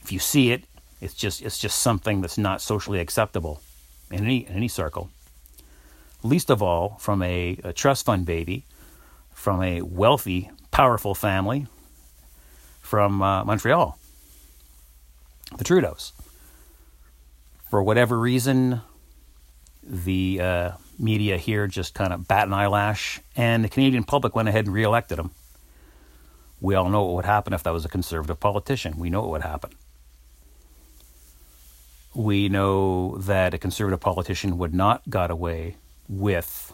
If 0.02 0.12
you 0.12 0.20
see 0.20 0.52
it, 0.52 0.64
it's 1.02 1.14
just 1.14 1.42
it's 1.42 1.60
just 1.60 1.80
something 1.80 2.22
that's 2.22 2.38
not 2.38 2.62
socially 2.62 3.00
acceptable 3.00 3.62
in 4.12 4.24
any 4.24 4.46
in 4.48 4.54
any 4.54 4.68
circle. 4.68 5.10
Least 6.24 6.50
of 6.50 6.62
all 6.64 6.98
from 7.00 7.22
a, 7.22 7.58
a 7.64 7.74
trust 7.74 8.06
fund 8.06 8.26
baby, 8.26 8.66
from 9.34 9.62
a 9.62 9.82
wealthy, 9.82 10.50
powerful 10.72 11.14
family, 11.14 11.68
from 12.82 13.22
uh, 13.22 13.44
Montreal, 13.44 13.98
the 15.58 15.64
Trudeaus 15.64 16.12
for 17.70 17.84
whatever 17.84 18.18
reason, 18.18 18.82
the 19.84 20.40
uh, 20.42 20.72
media 21.00 21.38
here 21.38 21.68
just 21.68 21.94
kind 21.94 22.14
of 22.14 22.28
bat 22.28 22.48
an 22.48 22.54
eyelash, 22.54 23.20
and 23.36 23.64
the 23.64 23.70
Canadian 23.70 24.04
public 24.04 24.36
went 24.36 24.50
ahead 24.50 24.66
and 24.66 24.74
reelected 24.74 25.20
him. 25.20 25.32
We 26.60 26.76
all 26.76 26.90
know 26.90 27.04
what 27.06 27.16
would 27.16 27.26
happen 27.26 27.54
if 27.54 27.64
that 27.64 27.74
was 27.74 27.86
a 27.86 27.90
conservative 27.90 28.40
politician. 28.40 28.98
We 28.98 29.10
know 29.10 29.22
what 29.22 29.32
would 29.32 29.42
happen. 29.44 29.72
we 32.18 32.50
know 32.50 33.16
that 33.20 33.54
a 33.54 33.60
conservative 33.60 34.00
politician 34.00 34.58
would 34.58 34.74
not 34.74 35.08
got 35.08 35.30
away 35.30 35.76
with 36.10 36.74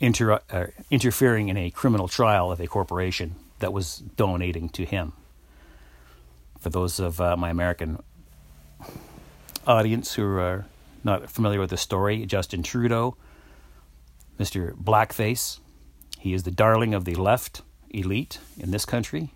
inter- 0.00 0.40
uh, 0.50 0.66
interfering 0.90 1.50
in 1.50 1.56
a 1.58 1.70
criminal 1.70 2.08
trial 2.08 2.50
of 2.50 2.58
a 2.58 2.66
corporation 2.66 3.34
that 3.58 3.74
was 3.74 3.98
donating 4.16 4.70
to 4.70 4.86
him. 4.86 5.12
For 6.58 6.70
those 6.70 6.98
of 6.98 7.20
uh, 7.20 7.36
my 7.36 7.50
American 7.50 8.02
audience 9.66 10.14
who 10.14 10.24
are 10.24 10.64
not 11.04 11.30
familiar 11.30 11.60
with 11.60 11.70
the 11.70 11.76
story, 11.76 12.24
Justin 12.26 12.62
Trudeau, 12.62 13.16
Mr. 14.38 14.74
Blackface, 14.74 15.58
he 16.18 16.34
is 16.34 16.44
the 16.44 16.50
darling 16.52 16.94
of 16.94 17.04
the 17.04 17.16
left 17.16 17.62
elite 17.90 18.38
in 18.56 18.70
this 18.70 18.84
country. 18.84 19.30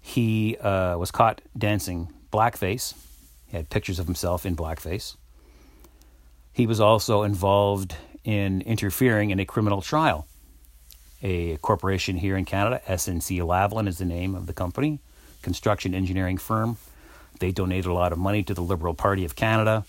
He 0.00 0.56
uh, 0.58 0.96
was 0.96 1.10
caught 1.10 1.40
dancing 1.58 2.12
blackface. 2.32 2.94
He 3.46 3.56
had 3.56 3.68
pictures 3.68 3.98
of 3.98 4.06
himself 4.06 4.46
in 4.46 4.54
blackface. 4.54 5.16
He 6.52 6.66
was 6.66 6.80
also 6.80 7.22
involved 7.22 7.96
in 8.24 8.60
interfering 8.62 9.30
in 9.30 9.40
a 9.40 9.44
criminal 9.44 9.82
trial. 9.82 10.26
A 11.22 11.56
corporation 11.58 12.16
here 12.16 12.36
in 12.36 12.44
Canada, 12.44 12.80
SNC 12.86 13.40
Lavalin 13.40 13.88
is 13.88 13.98
the 13.98 14.04
name 14.04 14.34
of 14.34 14.46
the 14.46 14.52
company, 14.52 15.00
construction 15.40 15.94
engineering 15.94 16.38
firm. 16.38 16.76
They 17.40 17.52
donated 17.52 17.86
a 17.86 17.92
lot 17.92 18.12
of 18.12 18.18
money 18.18 18.42
to 18.44 18.54
the 18.54 18.60
Liberal 18.60 18.94
Party 18.94 19.24
of 19.24 19.34
Canada. 19.34 19.84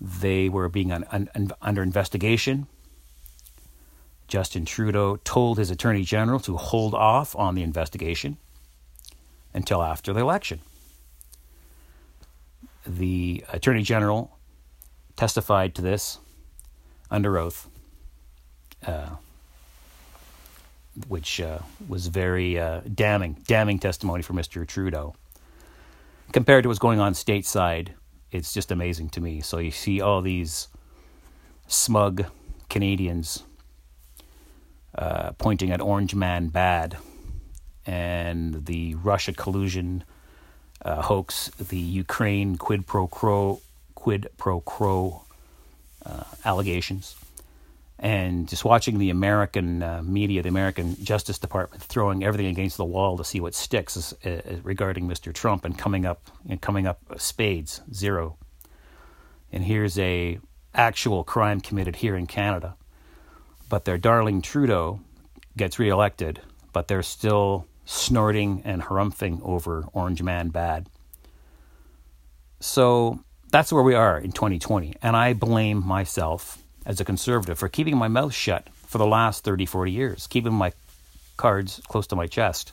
They 0.00 0.48
were 0.48 0.68
being 0.68 0.92
un, 0.92 1.04
un, 1.12 1.50
under 1.60 1.82
investigation 1.82 2.66
Justin 4.28 4.66
Trudeau 4.66 5.16
told 5.24 5.56
his 5.58 5.70
attorney 5.70 6.04
general 6.04 6.38
to 6.40 6.56
hold 6.58 6.94
off 6.94 7.34
on 7.34 7.54
the 7.54 7.62
investigation 7.62 8.36
until 9.54 9.82
after 9.82 10.12
the 10.12 10.20
election. 10.20 10.60
The 12.86 13.44
attorney 13.50 13.82
general 13.82 14.38
testified 15.16 15.74
to 15.74 15.82
this 15.82 16.18
under 17.10 17.38
oath, 17.38 17.68
uh, 18.86 19.16
which 21.08 21.40
uh, 21.40 21.60
was 21.88 22.08
very 22.08 22.58
uh, 22.58 22.82
damning, 22.94 23.38
damning 23.46 23.78
testimony 23.78 24.22
for 24.22 24.34
Mr. 24.34 24.66
Trudeau. 24.66 25.14
Compared 26.32 26.64
to 26.64 26.68
what's 26.68 26.78
going 26.78 27.00
on 27.00 27.14
stateside, 27.14 27.88
it's 28.30 28.52
just 28.52 28.70
amazing 28.70 29.08
to 29.10 29.20
me. 29.20 29.40
So 29.40 29.58
you 29.58 29.70
see 29.70 30.00
all 30.00 30.20
these 30.20 30.68
smug 31.66 32.26
Canadians 32.68 33.44
uh, 34.94 35.32
pointing 35.32 35.70
at 35.70 35.80
Orange 35.80 36.14
Man 36.14 36.48
bad 36.48 36.98
and 37.86 38.66
the 38.66 38.94
Russia 38.96 39.32
collusion 39.32 40.04
uh, 40.82 41.02
hoax, 41.02 41.48
the 41.58 41.78
Ukraine 41.78 42.56
quid 42.56 42.86
pro 42.86 43.06
quo, 43.06 43.60
quid 43.94 44.28
pro 44.36 44.60
quo 44.60 45.22
uh, 46.04 46.24
allegations, 46.44 47.16
and 47.98 48.48
just 48.48 48.64
watching 48.64 48.98
the 48.98 49.10
American 49.10 49.82
uh, 49.82 50.02
media, 50.02 50.42
the 50.42 50.48
American 50.48 51.02
Justice 51.04 51.38
Department 51.38 51.82
throwing 51.82 52.22
everything 52.22 52.46
against 52.46 52.76
the 52.76 52.84
wall 52.84 53.16
to 53.16 53.24
see 53.24 53.40
what 53.40 53.54
sticks 53.54 54.14
uh, 54.24 54.40
regarding 54.62 55.08
Mr. 55.08 55.32
Trump 55.32 55.64
and 55.64 55.76
coming 55.76 56.06
up 56.06 56.30
and 56.48 56.60
coming 56.60 56.86
up 56.86 57.00
spades 57.16 57.80
zero. 57.92 58.36
And 59.50 59.64
here's 59.64 59.98
a 59.98 60.38
actual 60.74 61.24
crime 61.24 61.60
committed 61.60 61.96
here 61.96 62.14
in 62.14 62.26
Canada 62.26 62.76
but 63.68 63.84
their 63.84 63.98
darling 63.98 64.42
Trudeau 64.42 65.00
gets 65.56 65.78
reelected, 65.78 66.40
but 66.72 66.88
they're 66.88 67.02
still 67.02 67.66
snorting 67.84 68.62
and 68.64 68.82
harumphing 68.82 69.40
over 69.42 69.86
Orange 69.92 70.22
Man 70.22 70.48
bad. 70.48 70.88
So 72.60 73.20
that's 73.50 73.72
where 73.72 73.82
we 73.82 73.94
are 73.94 74.18
in 74.18 74.32
2020. 74.32 74.94
And 75.02 75.16
I 75.16 75.32
blame 75.32 75.84
myself 75.84 76.62
as 76.88 77.00
a 77.00 77.04
conservative 77.04 77.58
for 77.58 77.68
keeping 77.68 77.96
my 77.96 78.08
mouth 78.08 78.32
shut 78.32 78.66
for 78.86 78.96
the 78.96 79.06
last 79.06 79.44
30, 79.44 79.66
40 79.66 79.92
years, 79.92 80.26
keeping 80.26 80.54
my 80.54 80.72
cards 81.36 81.80
close 81.86 82.06
to 82.08 82.16
my 82.16 82.26
chest 82.26 82.72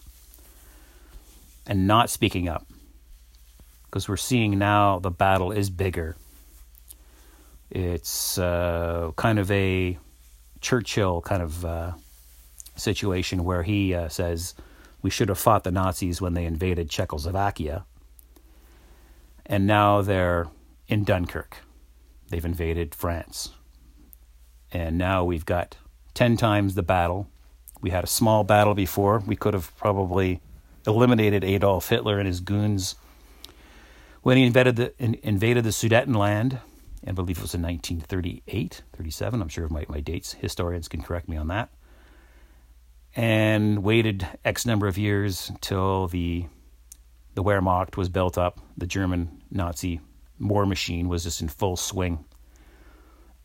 and 1.67 1.85
not 1.85 2.09
speaking 2.09 2.47
up. 2.47 2.65
Because 3.83 4.07
we're 4.07 4.17
seeing 4.17 4.57
now 4.57 4.99
the 4.99 5.11
battle 5.11 5.51
is 5.51 5.69
bigger. 5.69 6.15
It's 7.69 8.37
uh, 8.37 9.11
kind 9.17 9.37
of 9.37 9.51
a 9.51 9.99
Churchill 10.61 11.21
kind 11.21 11.43
of 11.43 11.65
uh, 11.65 11.91
situation 12.77 13.43
where 13.43 13.63
he 13.63 13.93
uh, 13.93 14.07
says 14.07 14.55
we 15.01 15.09
should 15.09 15.29
have 15.29 15.37
fought 15.37 15.65
the 15.65 15.71
Nazis 15.71 16.21
when 16.21 16.33
they 16.33 16.45
invaded 16.45 16.89
Czechoslovakia, 16.89 17.85
and 19.45 19.67
now 19.67 20.01
they're 20.01 20.47
in 20.87 21.03
Dunkirk. 21.03 21.57
They've 22.29 22.43
invaded 22.43 22.95
France, 22.95 23.49
and 24.71 24.97
now 24.97 25.23
we've 25.23 25.45
got 25.45 25.77
ten 26.13 26.37
times 26.37 26.75
the 26.75 26.83
battle. 26.83 27.27
We 27.81 27.89
had 27.91 28.03
a 28.03 28.07
small 28.07 28.43
battle 28.43 28.73
before. 28.73 29.19
We 29.25 29.35
could 29.35 29.53
have 29.53 29.75
probably 29.77 30.41
eliminated 30.87 31.43
Adolf 31.43 31.89
Hitler 31.89 32.19
and 32.19 32.27
his 32.27 32.39
goons 32.39 32.95
when 34.21 34.37
he 34.37 34.43
invaded 34.43 34.75
the, 34.75 34.93
in, 34.97 35.15
invaded 35.23 35.63
the 35.63 35.69
Sudetenland 35.69 36.59
I 37.07 37.11
believe 37.11 37.37
it 37.37 37.41
was 37.41 37.53
in 37.53 37.61
1938, 37.61 38.81
37. 38.95 39.41
I'm 39.41 39.47
sure 39.47 39.67
my, 39.69 39.85
my 39.87 39.99
dates. 39.99 40.33
Historians 40.33 40.87
can 40.87 41.03
correct 41.03 41.29
me 41.29 41.37
on 41.37 41.47
that. 41.49 41.69
And 43.15 43.83
waited 43.83 44.27
X 44.43 44.65
number 44.65 44.87
of 44.87 44.97
years 44.97 45.51
till 45.61 46.07
the 46.07 46.45
the 47.35 47.43
Wehrmacht 47.43 47.97
was 47.97 48.09
built 48.09 48.37
up. 48.37 48.59
The 48.77 48.87
German 48.87 49.41
Nazi 49.51 49.99
war 50.39 50.65
machine 50.65 51.07
was 51.09 51.23
just 51.23 51.41
in 51.41 51.47
full 51.47 51.75
swing, 51.75 52.25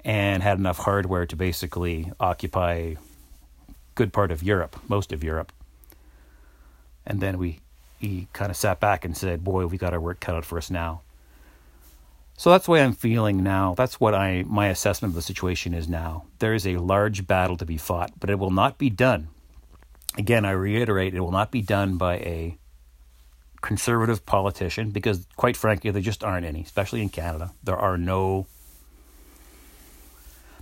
and 0.04 0.42
had 0.42 0.58
enough 0.58 0.78
hardware 0.78 1.26
to 1.26 1.36
basically 1.36 2.10
occupy 2.18 2.94
good 3.94 4.12
part 4.12 4.30
of 4.30 4.42
Europe, 4.42 4.76
most 4.88 5.12
of 5.12 5.22
Europe. 5.22 5.52
And 7.06 7.20
then 7.20 7.38
we 7.38 7.60
he 7.98 8.28
kind 8.32 8.50
of 8.50 8.56
sat 8.56 8.80
back 8.80 9.04
and 9.04 9.16
said, 9.16 9.44
"Boy, 9.44 9.66
we 9.66 9.76
got 9.76 9.92
our 9.92 10.00
work 10.00 10.20
cut 10.20 10.34
out 10.34 10.44
for 10.44 10.58
us 10.58 10.70
now." 10.70 11.02
So 12.36 12.50
that's 12.50 12.64
the 12.64 12.70
way 12.70 12.82
I'm 12.82 12.94
feeling 12.94 13.42
now. 13.42 13.74
That's 13.74 14.00
what 14.00 14.14
I 14.14 14.44
my 14.46 14.68
assessment 14.68 15.12
of 15.12 15.16
the 15.16 15.22
situation 15.22 15.74
is 15.74 15.88
now. 15.88 16.24
There 16.38 16.54
is 16.54 16.66
a 16.66 16.78
large 16.78 17.26
battle 17.26 17.58
to 17.58 17.66
be 17.66 17.76
fought, 17.76 18.12
but 18.18 18.30
it 18.30 18.38
will 18.38 18.50
not 18.50 18.78
be 18.78 18.88
done. 18.88 19.28
Again, 20.16 20.44
I 20.44 20.52
reiterate, 20.52 21.14
it 21.14 21.20
will 21.20 21.30
not 21.30 21.50
be 21.50 21.62
done 21.62 21.98
by 21.98 22.16
a 22.16 22.58
conservative 23.60 24.24
politician 24.26 24.90
because, 24.90 25.26
quite 25.36 25.56
frankly, 25.56 25.90
there 25.90 26.02
just 26.02 26.24
aren't 26.24 26.46
any, 26.46 26.62
especially 26.62 27.02
in 27.02 27.10
Canada. 27.10 27.52
There 27.62 27.76
are 27.76 27.98
no. 27.98 28.46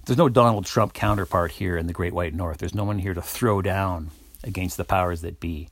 There's 0.08 0.18
no 0.18 0.28
Donald 0.28 0.66
Trump 0.66 0.94
counterpart 0.94 1.52
here 1.52 1.76
in 1.76 1.86
the 1.86 1.92
Great 1.92 2.12
White 2.12 2.34
North. 2.34 2.58
There's 2.58 2.74
no 2.74 2.84
one 2.84 2.98
here 2.98 3.14
to 3.14 3.22
throw 3.22 3.62
down 3.62 4.10
against 4.42 4.76
the 4.76 4.84
powers 4.84 5.20
that 5.20 5.38
be. 5.38 5.68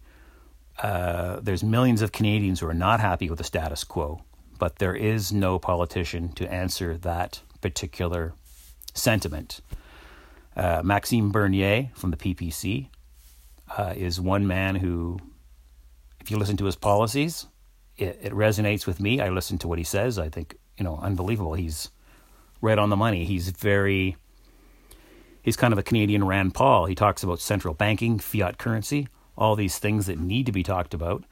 Uh, 0.80 1.40
there's 1.40 1.64
millions 1.64 2.02
of 2.02 2.12
Canadians 2.12 2.60
who 2.60 2.68
are 2.68 2.74
not 2.74 3.00
happy 3.00 3.30
with 3.30 3.38
the 3.38 3.44
status 3.44 3.82
quo 3.82 4.22
but 4.58 4.76
there 4.76 4.94
is 4.94 5.32
no 5.32 5.58
politician 5.58 6.32
to 6.32 6.50
answer 6.52 6.96
that 6.98 7.40
particular 7.60 8.34
sentiment. 8.94 9.60
Uh, 10.56 10.82
Maxime 10.82 11.30
Bernier 11.30 11.90
from 11.94 12.10
the 12.10 12.16
PPC 12.16 12.88
uh, 13.76 13.92
is 13.96 14.20
one 14.20 14.46
man 14.46 14.76
who, 14.76 15.18
if 16.20 16.30
you 16.30 16.38
listen 16.38 16.56
to 16.56 16.64
his 16.64 16.76
policies, 16.76 17.46
it, 17.98 18.18
it, 18.22 18.32
resonates 18.32 18.86
with 18.86 19.00
me. 19.00 19.20
I 19.20 19.28
listen 19.28 19.58
to 19.58 19.68
what 19.68 19.78
he 19.78 19.84
says. 19.84 20.18
I 20.18 20.28
think, 20.28 20.56
you 20.78 20.84
know, 20.84 20.98
unbelievable. 21.02 21.54
He's 21.54 21.90
right 22.60 22.78
on 22.78 22.90
the 22.90 22.96
money. 22.96 23.24
He's 23.24 23.50
very, 23.50 24.16
he's 25.46 25.56
kind 25.56 25.72
of 25.72 25.78
a 25.78 25.82
Canadian 25.82 26.26
Rand 26.26 26.52
Paul. 26.52 26.84
He 26.84 26.94
talks 26.94 27.22
about 27.22 27.40
central 27.40 27.72
banking, 27.72 28.18
fiat 28.18 28.58
currency, 28.58 29.08
all 29.38 29.56
these 29.56 29.78
things 29.78 30.04
that 30.04 30.18
need 30.18 30.44
to 30.44 30.52
be 30.52 30.62
talked 30.62 30.92
about 30.92 31.24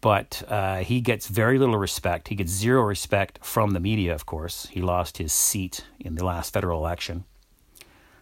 but 0.00 0.42
uh, 0.48 0.78
he 0.78 1.00
gets 1.00 1.26
very 1.26 1.58
little 1.58 1.78
respect. 1.78 2.28
He 2.28 2.34
gets 2.34 2.50
zero 2.50 2.82
respect 2.82 3.38
from 3.42 3.72
the 3.72 3.80
media, 3.80 4.14
of 4.14 4.26
course. 4.26 4.66
He 4.70 4.80
lost 4.80 5.18
his 5.18 5.32
seat 5.32 5.84
in 5.98 6.14
the 6.14 6.24
last 6.24 6.52
federal 6.52 6.78
election. 6.80 7.24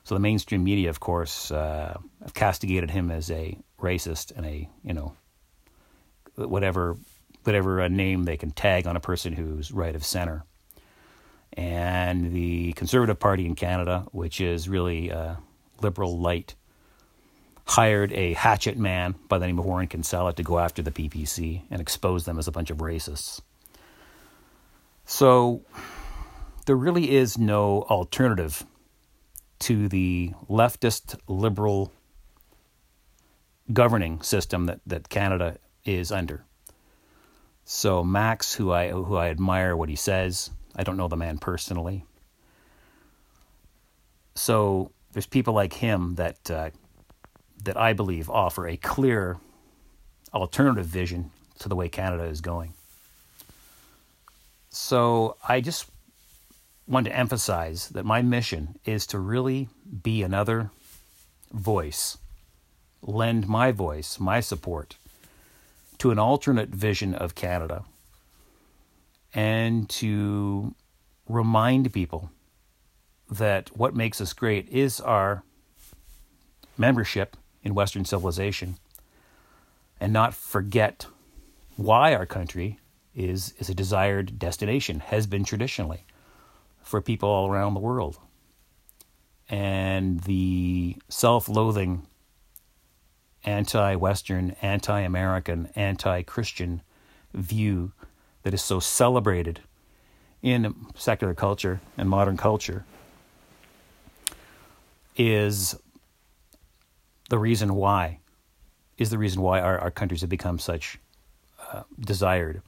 So 0.05 0.15
the 0.15 0.21
mainstream 0.21 0.65
media, 0.65 0.89
of 0.89 1.01
course, 1.01 1.51
uh, 1.51 1.99
castigated 2.35 2.91
him 2.91 3.11
as 3.11 3.31
a 3.31 3.59
racist 3.81 4.35
and 4.37 4.47
a, 4.47 4.69
you 4.85 4.95
know, 4.95 5.15
whatever 6.37 6.97
whatever 7.45 7.81
a 7.81 7.89
name 7.89 8.25
they 8.25 8.37
can 8.37 8.51
tag 8.51 8.89
on 8.89 8.97
a 8.97 9.01
person 9.01 9.33
who's 9.33 9.71
right 9.71 9.95
of 9.95 10.05
center. 10.05 10.45
And 11.57 12.33
the 12.33 12.73
Conservative 12.75 13.19
Party 13.19 13.47
in 13.47 13.55
Canada, 13.55 14.07
which 14.13 14.41
is 14.41 14.69
really 14.69 15.11
uh, 15.11 15.37
liberal 15.81 16.19
light, 16.19 16.55
hired 17.67 18.13
a 18.13 18.35
hatchet 18.35 18.77
man 18.77 19.15
by 19.29 19.39
the 19.39 19.47
name 19.47 19.59
of 19.59 19.65
Warren 19.65 19.89
Kinsella 19.89 20.33
to 20.35 20.43
go 20.43 20.59
after 20.59 20.83
the 20.83 20.91
PPC 20.91 21.63
and 21.71 21.81
expose 21.81 22.25
them 22.25 22.39
as 22.39 22.47
a 22.47 22.53
bunch 22.53 22.71
of 22.71 22.79
racists. 22.79 23.41
So 25.05 25.63
there 26.67 26.77
really 26.77 27.11
is 27.11 27.39
no 27.39 27.83
alternative 27.83 28.65
to 29.61 29.89
the 29.89 30.33
leftist 30.49 31.19
liberal 31.27 31.93
governing 33.73 34.21
system 34.23 34.67
that, 34.67 34.81
that 34.87 35.09
Canada 35.09 35.59
is 35.85 36.13
under. 36.13 36.45
So 37.65 38.05
Max, 38.05 38.55
who 38.55 38.73
I 38.73 38.91
who 38.91 39.17
I 39.17 39.29
admire 39.29 39.77
what 39.77 39.89
he 39.89 39.97
says, 39.97 40.51
I 40.77 40.83
don't 40.83 40.97
know 40.97 41.09
the 41.09 41.17
man 41.17 41.39
personally. 41.39 42.05
So 44.35 44.93
there's 45.13 45.27
people 45.27 45.55
like 45.55 45.73
him 45.73 46.17
that 46.17 46.51
uh, 46.51 46.71
that 47.65 47.77
I 47.77 47.95
believe 47.95 48.29
offer 48.29 48.69
a 48.69 48.77
clear 48.77 49.39
alternative 50.35 50.87
vision 50.87 51.31
to 51.61 51.69
the 51.69 51.75
way 51.75 51.89
Canada 51.89 52.25
is 52.25 52.43
going. 52.43 52.75
So 54.69 55.37
I 55.49 55.63
just 55.63 55.87
want 56.87 57.07
to 57.07 57.17
emphasize 57.17 57.89
that 57.89 58.05
my 58.05 58.21
mission 58.21 58.79
is 58.85 59.07
to 59.09 59.19
really 59.19 59.69
be 60.03 60.23
another 60.23 60.71
voice, 61.51 62.19
lend 63.01 63.49
my 63.49 63.73
voice, 63.73 64.21
my 64.21 64.41
support 64.41 64.97
to 65.99 66.11
an 66.11 66.19
alternate 66.19 66.69
vision 66.69 67.15
of 67.15 67.35
Canada 67.35 67.85
and 69.37 69.87
to 69.91 70.75
remind 71.29 71.93
people 71.93 72.31
that 73.31 73.69
what 73.77 73.95
makes 73.95 74.21
us 74.21 74.33
great 74.33 74.67
is 74.71 74.99
our 74.99 75.45
membership 76.79 77.37
in 77.63 77.75
Western 77.75 78.07
civilization 78.07 78.77
and 80.01 80.13
not 80.13 80.33
forget 80.33 81.07
why 81.77 82.15
our 82.15 82.25
country 82.25 82.79
is, 83.15 83.53
is 83.59 83.69
a 83.69 83.75
desired 83.75 84.39
destination, 84.39 85.01
has 85.01 85.27
been 85.27 85.45
traditionally 85.45 86.07
for 86.83 87.03
people 87.03 87.29
all 87.29 87.51
around 87.51 87.75
the 87.75 87.81
world. 87.81 88.19
And 89.51 90.21
the 90.21 90.97
self 91.09 91.49
loathing 91.49 92.07
anti 93.45 93.97
Western, 93.97 94.57
anti 94.63 95.01
American, 95.01 95.69
anti 95.77 96.23
Christian 96.23 96.83
view 97.35 97.93
that 98.47 98.55
is 98.55 98.63
so 98.63 98.79
celebrated 98.79 99.59
in 100.41 100.73
secular 100.95 101.35
culture 101.35 101.81
and 101.99 102.09
modern 102.09 102.37
culture 102.37 102.85
is 105.17 105.75
the 107.29 107.39
reason 107.41 107.75
why 107.75 108.21
is 108.99 109.11
the 109.11 109.19
reason 109.19 109.43
why 109.43 109.59
our, 109.61 109.81
our 109.81 109.91
countries 109.91 110.21
have 110.21 110.31
become 110.31 110.61
such 110.61 110.97
uh, 111.73 111.83
desired 111.99 112.63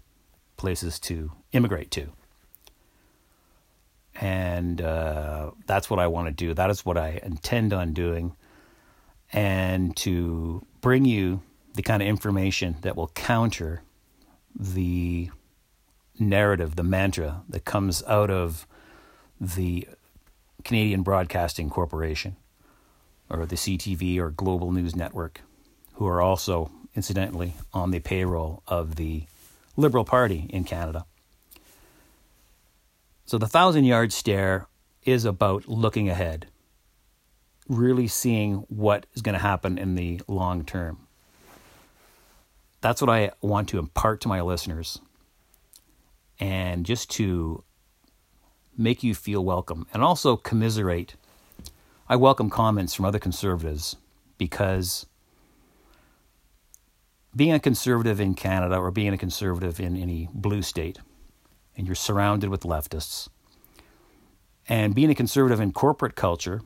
places 0.57 0.99
to 0.99 1.31
immigrate 1.53 1.93
to 1.93 2.09
and 4.21 4.83
uh, 4.83 5.53
that's 5.67 5.89
what 5.89 6.01
I 6.01 6.09
want 6.09 6.27
to 6.27 6.33
do. 6.33 6.55
That 6.55 6.71
is 6.71 6.85
what 6.85 6.99
I 6.99 7.21
intend 7.23 7.73
on 7.73 7.93
doing 7.93 8.35
and 9.33 9.97
to 9.99 10.67
bring 10.81 11.05
you 11.05 11.41
the 11.75 11.83
kind 11.83 12.03
of 12.03 12.09
information 12.09 12.79
that 12.81 12.97
will 12.97 13.13
counter 13.15 13.85
the 14.59 15.31
narrative, 16.19 16.77
the 16.77 16.83
mantra 16.83 17.43
that 17.49 17.65
comes 17.65 18.03
out 18.07 18.31
of 18.31 18.67
the 19.41 19.89
Canadian 20.65 21.03
Broadcasting 21.03 21.71
Corporation 21.71 22.37
or 23.31 23.47
the 23.47 23.57
CTV 23.57 24.19
or 24.19 24.31
Global 24.31 24.73
News 24.73 24.97
Network, 24.97 25.43
who 25.95 26.07
are 26.07 26.21
also, 26.21 26.71
incidentally, 26.95 27.55
on 27.73 27.91
the 27.91 28.01
payroll 28.01 28.63
of 28.67 28.97
the 28.97 29.25
Liberal 29.77 30.05
Party 30.05 30.47
in 30.51 30.65
Canada. 30.65 31.05
So 33.27 33.39
the 33.39 33.47
thousand 33.47 33.85
yard 33.85 34.13
stare 34.13 34.67
is 35.05 35.25
about 35.25 35.69
looking 35.69 36.09
ahead 36.09 36.47
really 37.69 38.09
seeing 38.09 38.65
what 38.69 39.07
is 39.15 39.23
going 39.23 39.35
to 39.35 39.39
happen 39.39 39.79
in 39.79 39.95
the 39.95 40.21
long 40.27 40.65
term. 40.65 41.07
That's 42.81 43.01
what 43.01 43.11
I 43.11 43.33
want 43.41 43.69
to 43.71 43.79
impart 43.79 44.21
to 44.23 44.29
my 44.29 44.41
listeners. 44.41 45.01
And 46.41 46.87
just 46.87 47.11
to 47.13 47.65
make 48.77 49.03
you 49.03 49.15
feel 49.15 49.45
welcome 49.45 49.87
and 49.93 50.03
also 50.03 50.37
commiserate. 50.37 51.17
I 52.09 52.17
welcome 52.17 52.49
comments 52.49 52.95
from 52.95 53.05
other 53.05 53.19
conservatives 53.19 53.97
because 54.39 55.05
being 57.35 57.53
a 57.53 57.61
conservative 57.61 58.21
in 58.21 58.35
Canada 58.35 58.77
or 58.77 58.91
being 58.91 59.13
a 59.13 59.19
conservative 59.19 59.81
in 59.81 59.97
any 59.97 60.29
blue 60.33 60.63
state, 60.63 60.99
and 61.77 61.87
you're 61.87 61.97
surrounded 61.97 62.51
with 62.51 62.63
leftists, 62.63 63.29
and 64.69 64.95
being 64.95 65.11
a 65.11 65.15
conservative 65.15 65.61
in 65.61 65.73
corporate 65.73 66.15
culture 66.15 66.63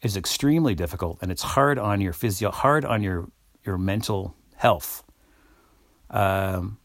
is 0.00 0.16
extremely 0.16 0.74
difficult 0.74 1.18
and 1.22 1.30
it's 1.30 1.42
hard 1.42 1.78
on 1.78 2.00
your 2.00 2.12
physio 2.12 2.50
hard 2.50 2.84
on 2.84 3.02
your 3.02 3.28
your 3.64 3.78
mental 3.78 4.34
health. 4.56 5.04
Um, 6.10 6.78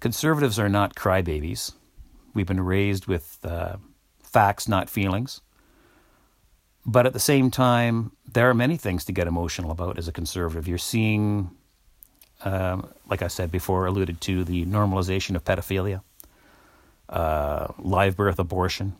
conservatives 0.00 0.58
are 0.58 0.68
not 0.68 0.94
crybabies. 0.94 1.72
We've 2.34 2.46
been 2.46 2.64
raised 2.64 3.06
with 3.06 3.38
uh, 3.44 3.76
facts, 4.22 4.68
not 4.68 4.88
feelings. 4.90 5.40
But 6.86 7.04
at 7.04 7.12
the 7.12 7.20
same 7.20 7.50
time, 7.50 8.12
there 8.32 8.48
are 8.48 8.54
many 8.54 8.76
things 8.76 9.04
to 9.06 9.12
get 9.12 9.26
emotional 9.26 9.70
about 9.70 9.98
as 9.98 10.08
a 10.08 10.12
conservative. 10.12 10.66
You're 10.66 10.78
seeing, 10.78 11.50
um, 12.44 12.88
like 13.10 13.22
I 13.22 13.28
said 13.28 13.50
before, 13.50 13.86
alluded 13.86 14.20
to 14.22 14.44
the 14.44 14.64
normalization 14.64 15.36
of 15.36 15.44
pedophilia, 15.44 16.02
uh, 17.08 17.68
live 17.78 18.16
birth 18.16 18.38
abortion, 18.38 18.96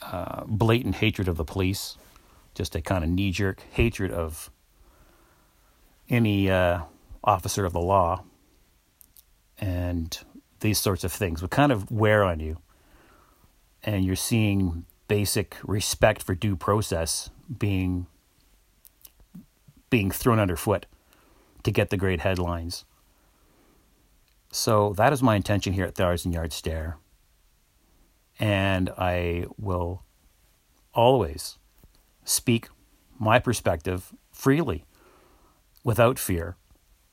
uh, 0.00 0.44
blatant 0.46 0.96
hatred 0.96 1.26
of 1.26 1.36
the 1.36 1.44
police, 1.44 1.96
just 2.54 2.76
a 2.76 2.82
kind 2.82 3.02
of 3.02 3.10
knee 3.10 3.32
jerk 3.32 3.62
hatred 3.72 4.12
of 4.12 4.50
any 6.08 6.50
uh, 6.50 6.82
officer 7.24 7.64
of 7.64 7.72
the 7.72 7.80
law, 7.80 8.22
and 9.62 10.18
these 10.58 10.78
sorts 10.78 11.04
of 11.04 11.12
things 11.12 11.40
would 11.40 11.52
kind 11.52 11.70
of 11.70 11.88
wear 11.90 12.24
on 12.24 12.40
you. 12.40 12.58
And 13.84 14.04
you're 14.04 14.16
seeing 14.16 14.84
basic 15.06 15.56
respect 15.62 16.22
for 16.22 16.34
due 16.34 16.56
process 16.56 17.30
being 17.58 18.06
being 19.88 20.10
thrown 20.10 20.40
underfoot 20.40 20.86
to 21.62 21.70
get 21.70 21.90
the 21.90 21.96
great 21.96 22.20
headlines. 22.20 22.84
So 24.50 24.94
that 24.94 25.12
is 25.12 25.22
my 25.22 25.36
intention 25.36 25.74
here 25.74 25.84
at 25.84 25.94
Thousand 25.94 26.32
Yard 26.32 26.52
Stare. 26.52 26.96
And 28.40 28.90
I 28.98 29.46
will 29.58 30.02
always 30.92 31.58
speak 32.24 32.68
my 33.18 33.38
perspective 33.38 34.12
freely 34.32 34.84
without 35.84 36.18
fear 36.18 36.56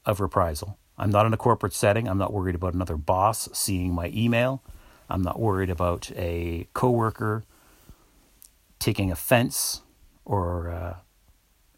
of 0.06 0.20
reprisal. 0.20 0.79
I'm 1.00 1.10
not 1.10 1.26
in 1.26 1.34
a 1.34 1.38
corporate 1.38 1.74
setting. 1.74 2.08
I'm 2.08 2.18
not 2.18 2.34
worried 2.34 2.56
about 2.56 2.74
another 2.74 2.98
boss 2.98 3.48
seeing 3.54 3.94
my 3.94 4.12
email. 4.14 4.62
I'm 5.10 5.22
not 5.22 5.40
worried 5.40 5.70
about 5.70 6.12
a 6.16 6.68
coworker 6.74 7.46
taking 8.80 9.12
offense 9.12 9.82
or 10.26 10.70
uh, 10.70 10.96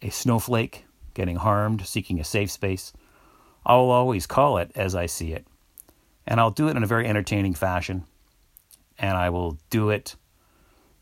a 0.02 0.10
snowflake 0.10 0.86
getting 1.14 1.38
harmed, 1.38 1.86
seeking 1.86 2.20
a 2.20 2.24
safe 2.24 2.50
space. 2.52 2.94
I 3.66 3.76
will 3.76 3.92
always 3.92 4.26
call 4.26 4.58
it 4.58 4.72
as 4.76 4.96
I 4.96 5.06
see 5.06 5.34
it. 5.34 5.46
And 6.26 6.40
I'll 6.40 6.52
do 6.52 6.68
it 6.68 6.76
in 6.76 6.84
a 6.84 6.88
very 6.88 7.08
entertaining 7.08 7.54
fashion. 7.54 8.06
And 8.98 9.18
I 9.18 9.30
will 9.30 9.58
do 9.70 9.90
it 9.90 10.16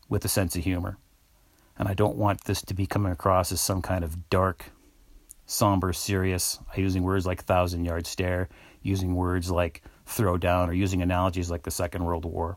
with 0.08 0.24
a 0.24 0.28
sense 0.28 0.56
of 0.56 0.64
humor. 0.64 0.98
And 1.78 1.88
I 1.88 1.94
don't 1.94 2.16
want 2.16 2.44
this 2.44 2.60
to 2.62 2.74
be 2.74 2.86
coming 2.86 3.12
across 3.12 3.50
as 3.50 3.60
some 3.60 3.80
kind 3.80 4.04
of 4.04 4.28
dark, 4.28 4.66
somber, 5.50 5.92
serious, 5.92 6.60
using 6.76 7.02
words 7.02 7.26
like 7.26 7.42
thousand 7.42 7.84
yard 7.84 8.06
stare, 8.06 8.48
using 8.82 9.16
words 9.16 9.50
like 9.50 9.82
throw 10.06 10.38
down, 10.38 10.70
or 10.70 10.72
using 10.72 11.02
analogies 11.02 11.50
like 11.50 11.64
the 11.64 11.70
Second 11.72 12.04
World 12.04 12.24
War. 12.24 12.56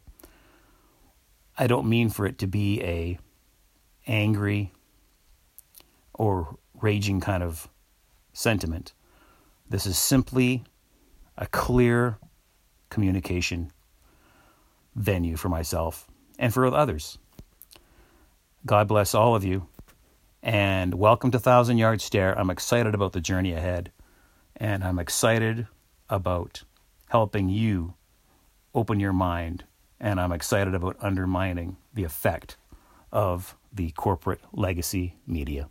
I 1.58 1.66
don't 1.66 1.90
mean 1.90 2.10
for 2.10 2.26
it 2.28 2.38
to 2.40 2.48
be 2.48 2.82
a 2.84 3.18
angry 4.06 4.72
or 6.14 6.58
raging 6.82 7.20
kind 7.20 7.42
of 7.42 7.68
sentiment. 8.32 8.94
This 9.68 9.88
is 9.88 9.98
simply 9.98 10.64
a 11.36 11.48
clear 11.48 12.20
communication 12.90 13.72
venue 14.96 15.36
for 15.36 15.50
myself 15.50 16.08
and 16.38 16.54
for 16.54 16.68
others. 16.68 17.18
God 18.68 18.88
bless 18.88 19.16
all 19.16 19.36
of 19.36 19.44
you. 19.44 19.68
And 20.46 20.96
welcome 20.96 21.32
to 21.32 21.40
Thousand 21.40 21.78
Yard 21.78 22.02
Stare. 22.02 22.38
I'm 22.38 22.50
excited 22.50 22.94
about 22.94 23.14
the 23.14 23.22
journey 23.22 23.54
ahead. 23.54 23.94
And 24.58 24.84
I'm 24.84 25.00
excited 25.00 25.68
about 26.10 26.64
helping 27.08 27.48
you 27.48 27.94
open 28.76 29.00
your 29.00 29.14
mind. 29.14 29.64
And 30.02 30.20
I'm 30.20 30.34
excited 30.34 30.76
about 30.76 30.98
undermining 31.00 31.78
the 31.94 32.04
effect 32.04 32.58
of 33.10 33.56
the 33.72 33.92
corporate 33.92 34.42
legacy 34.52 35.16
media. 35.26 35.70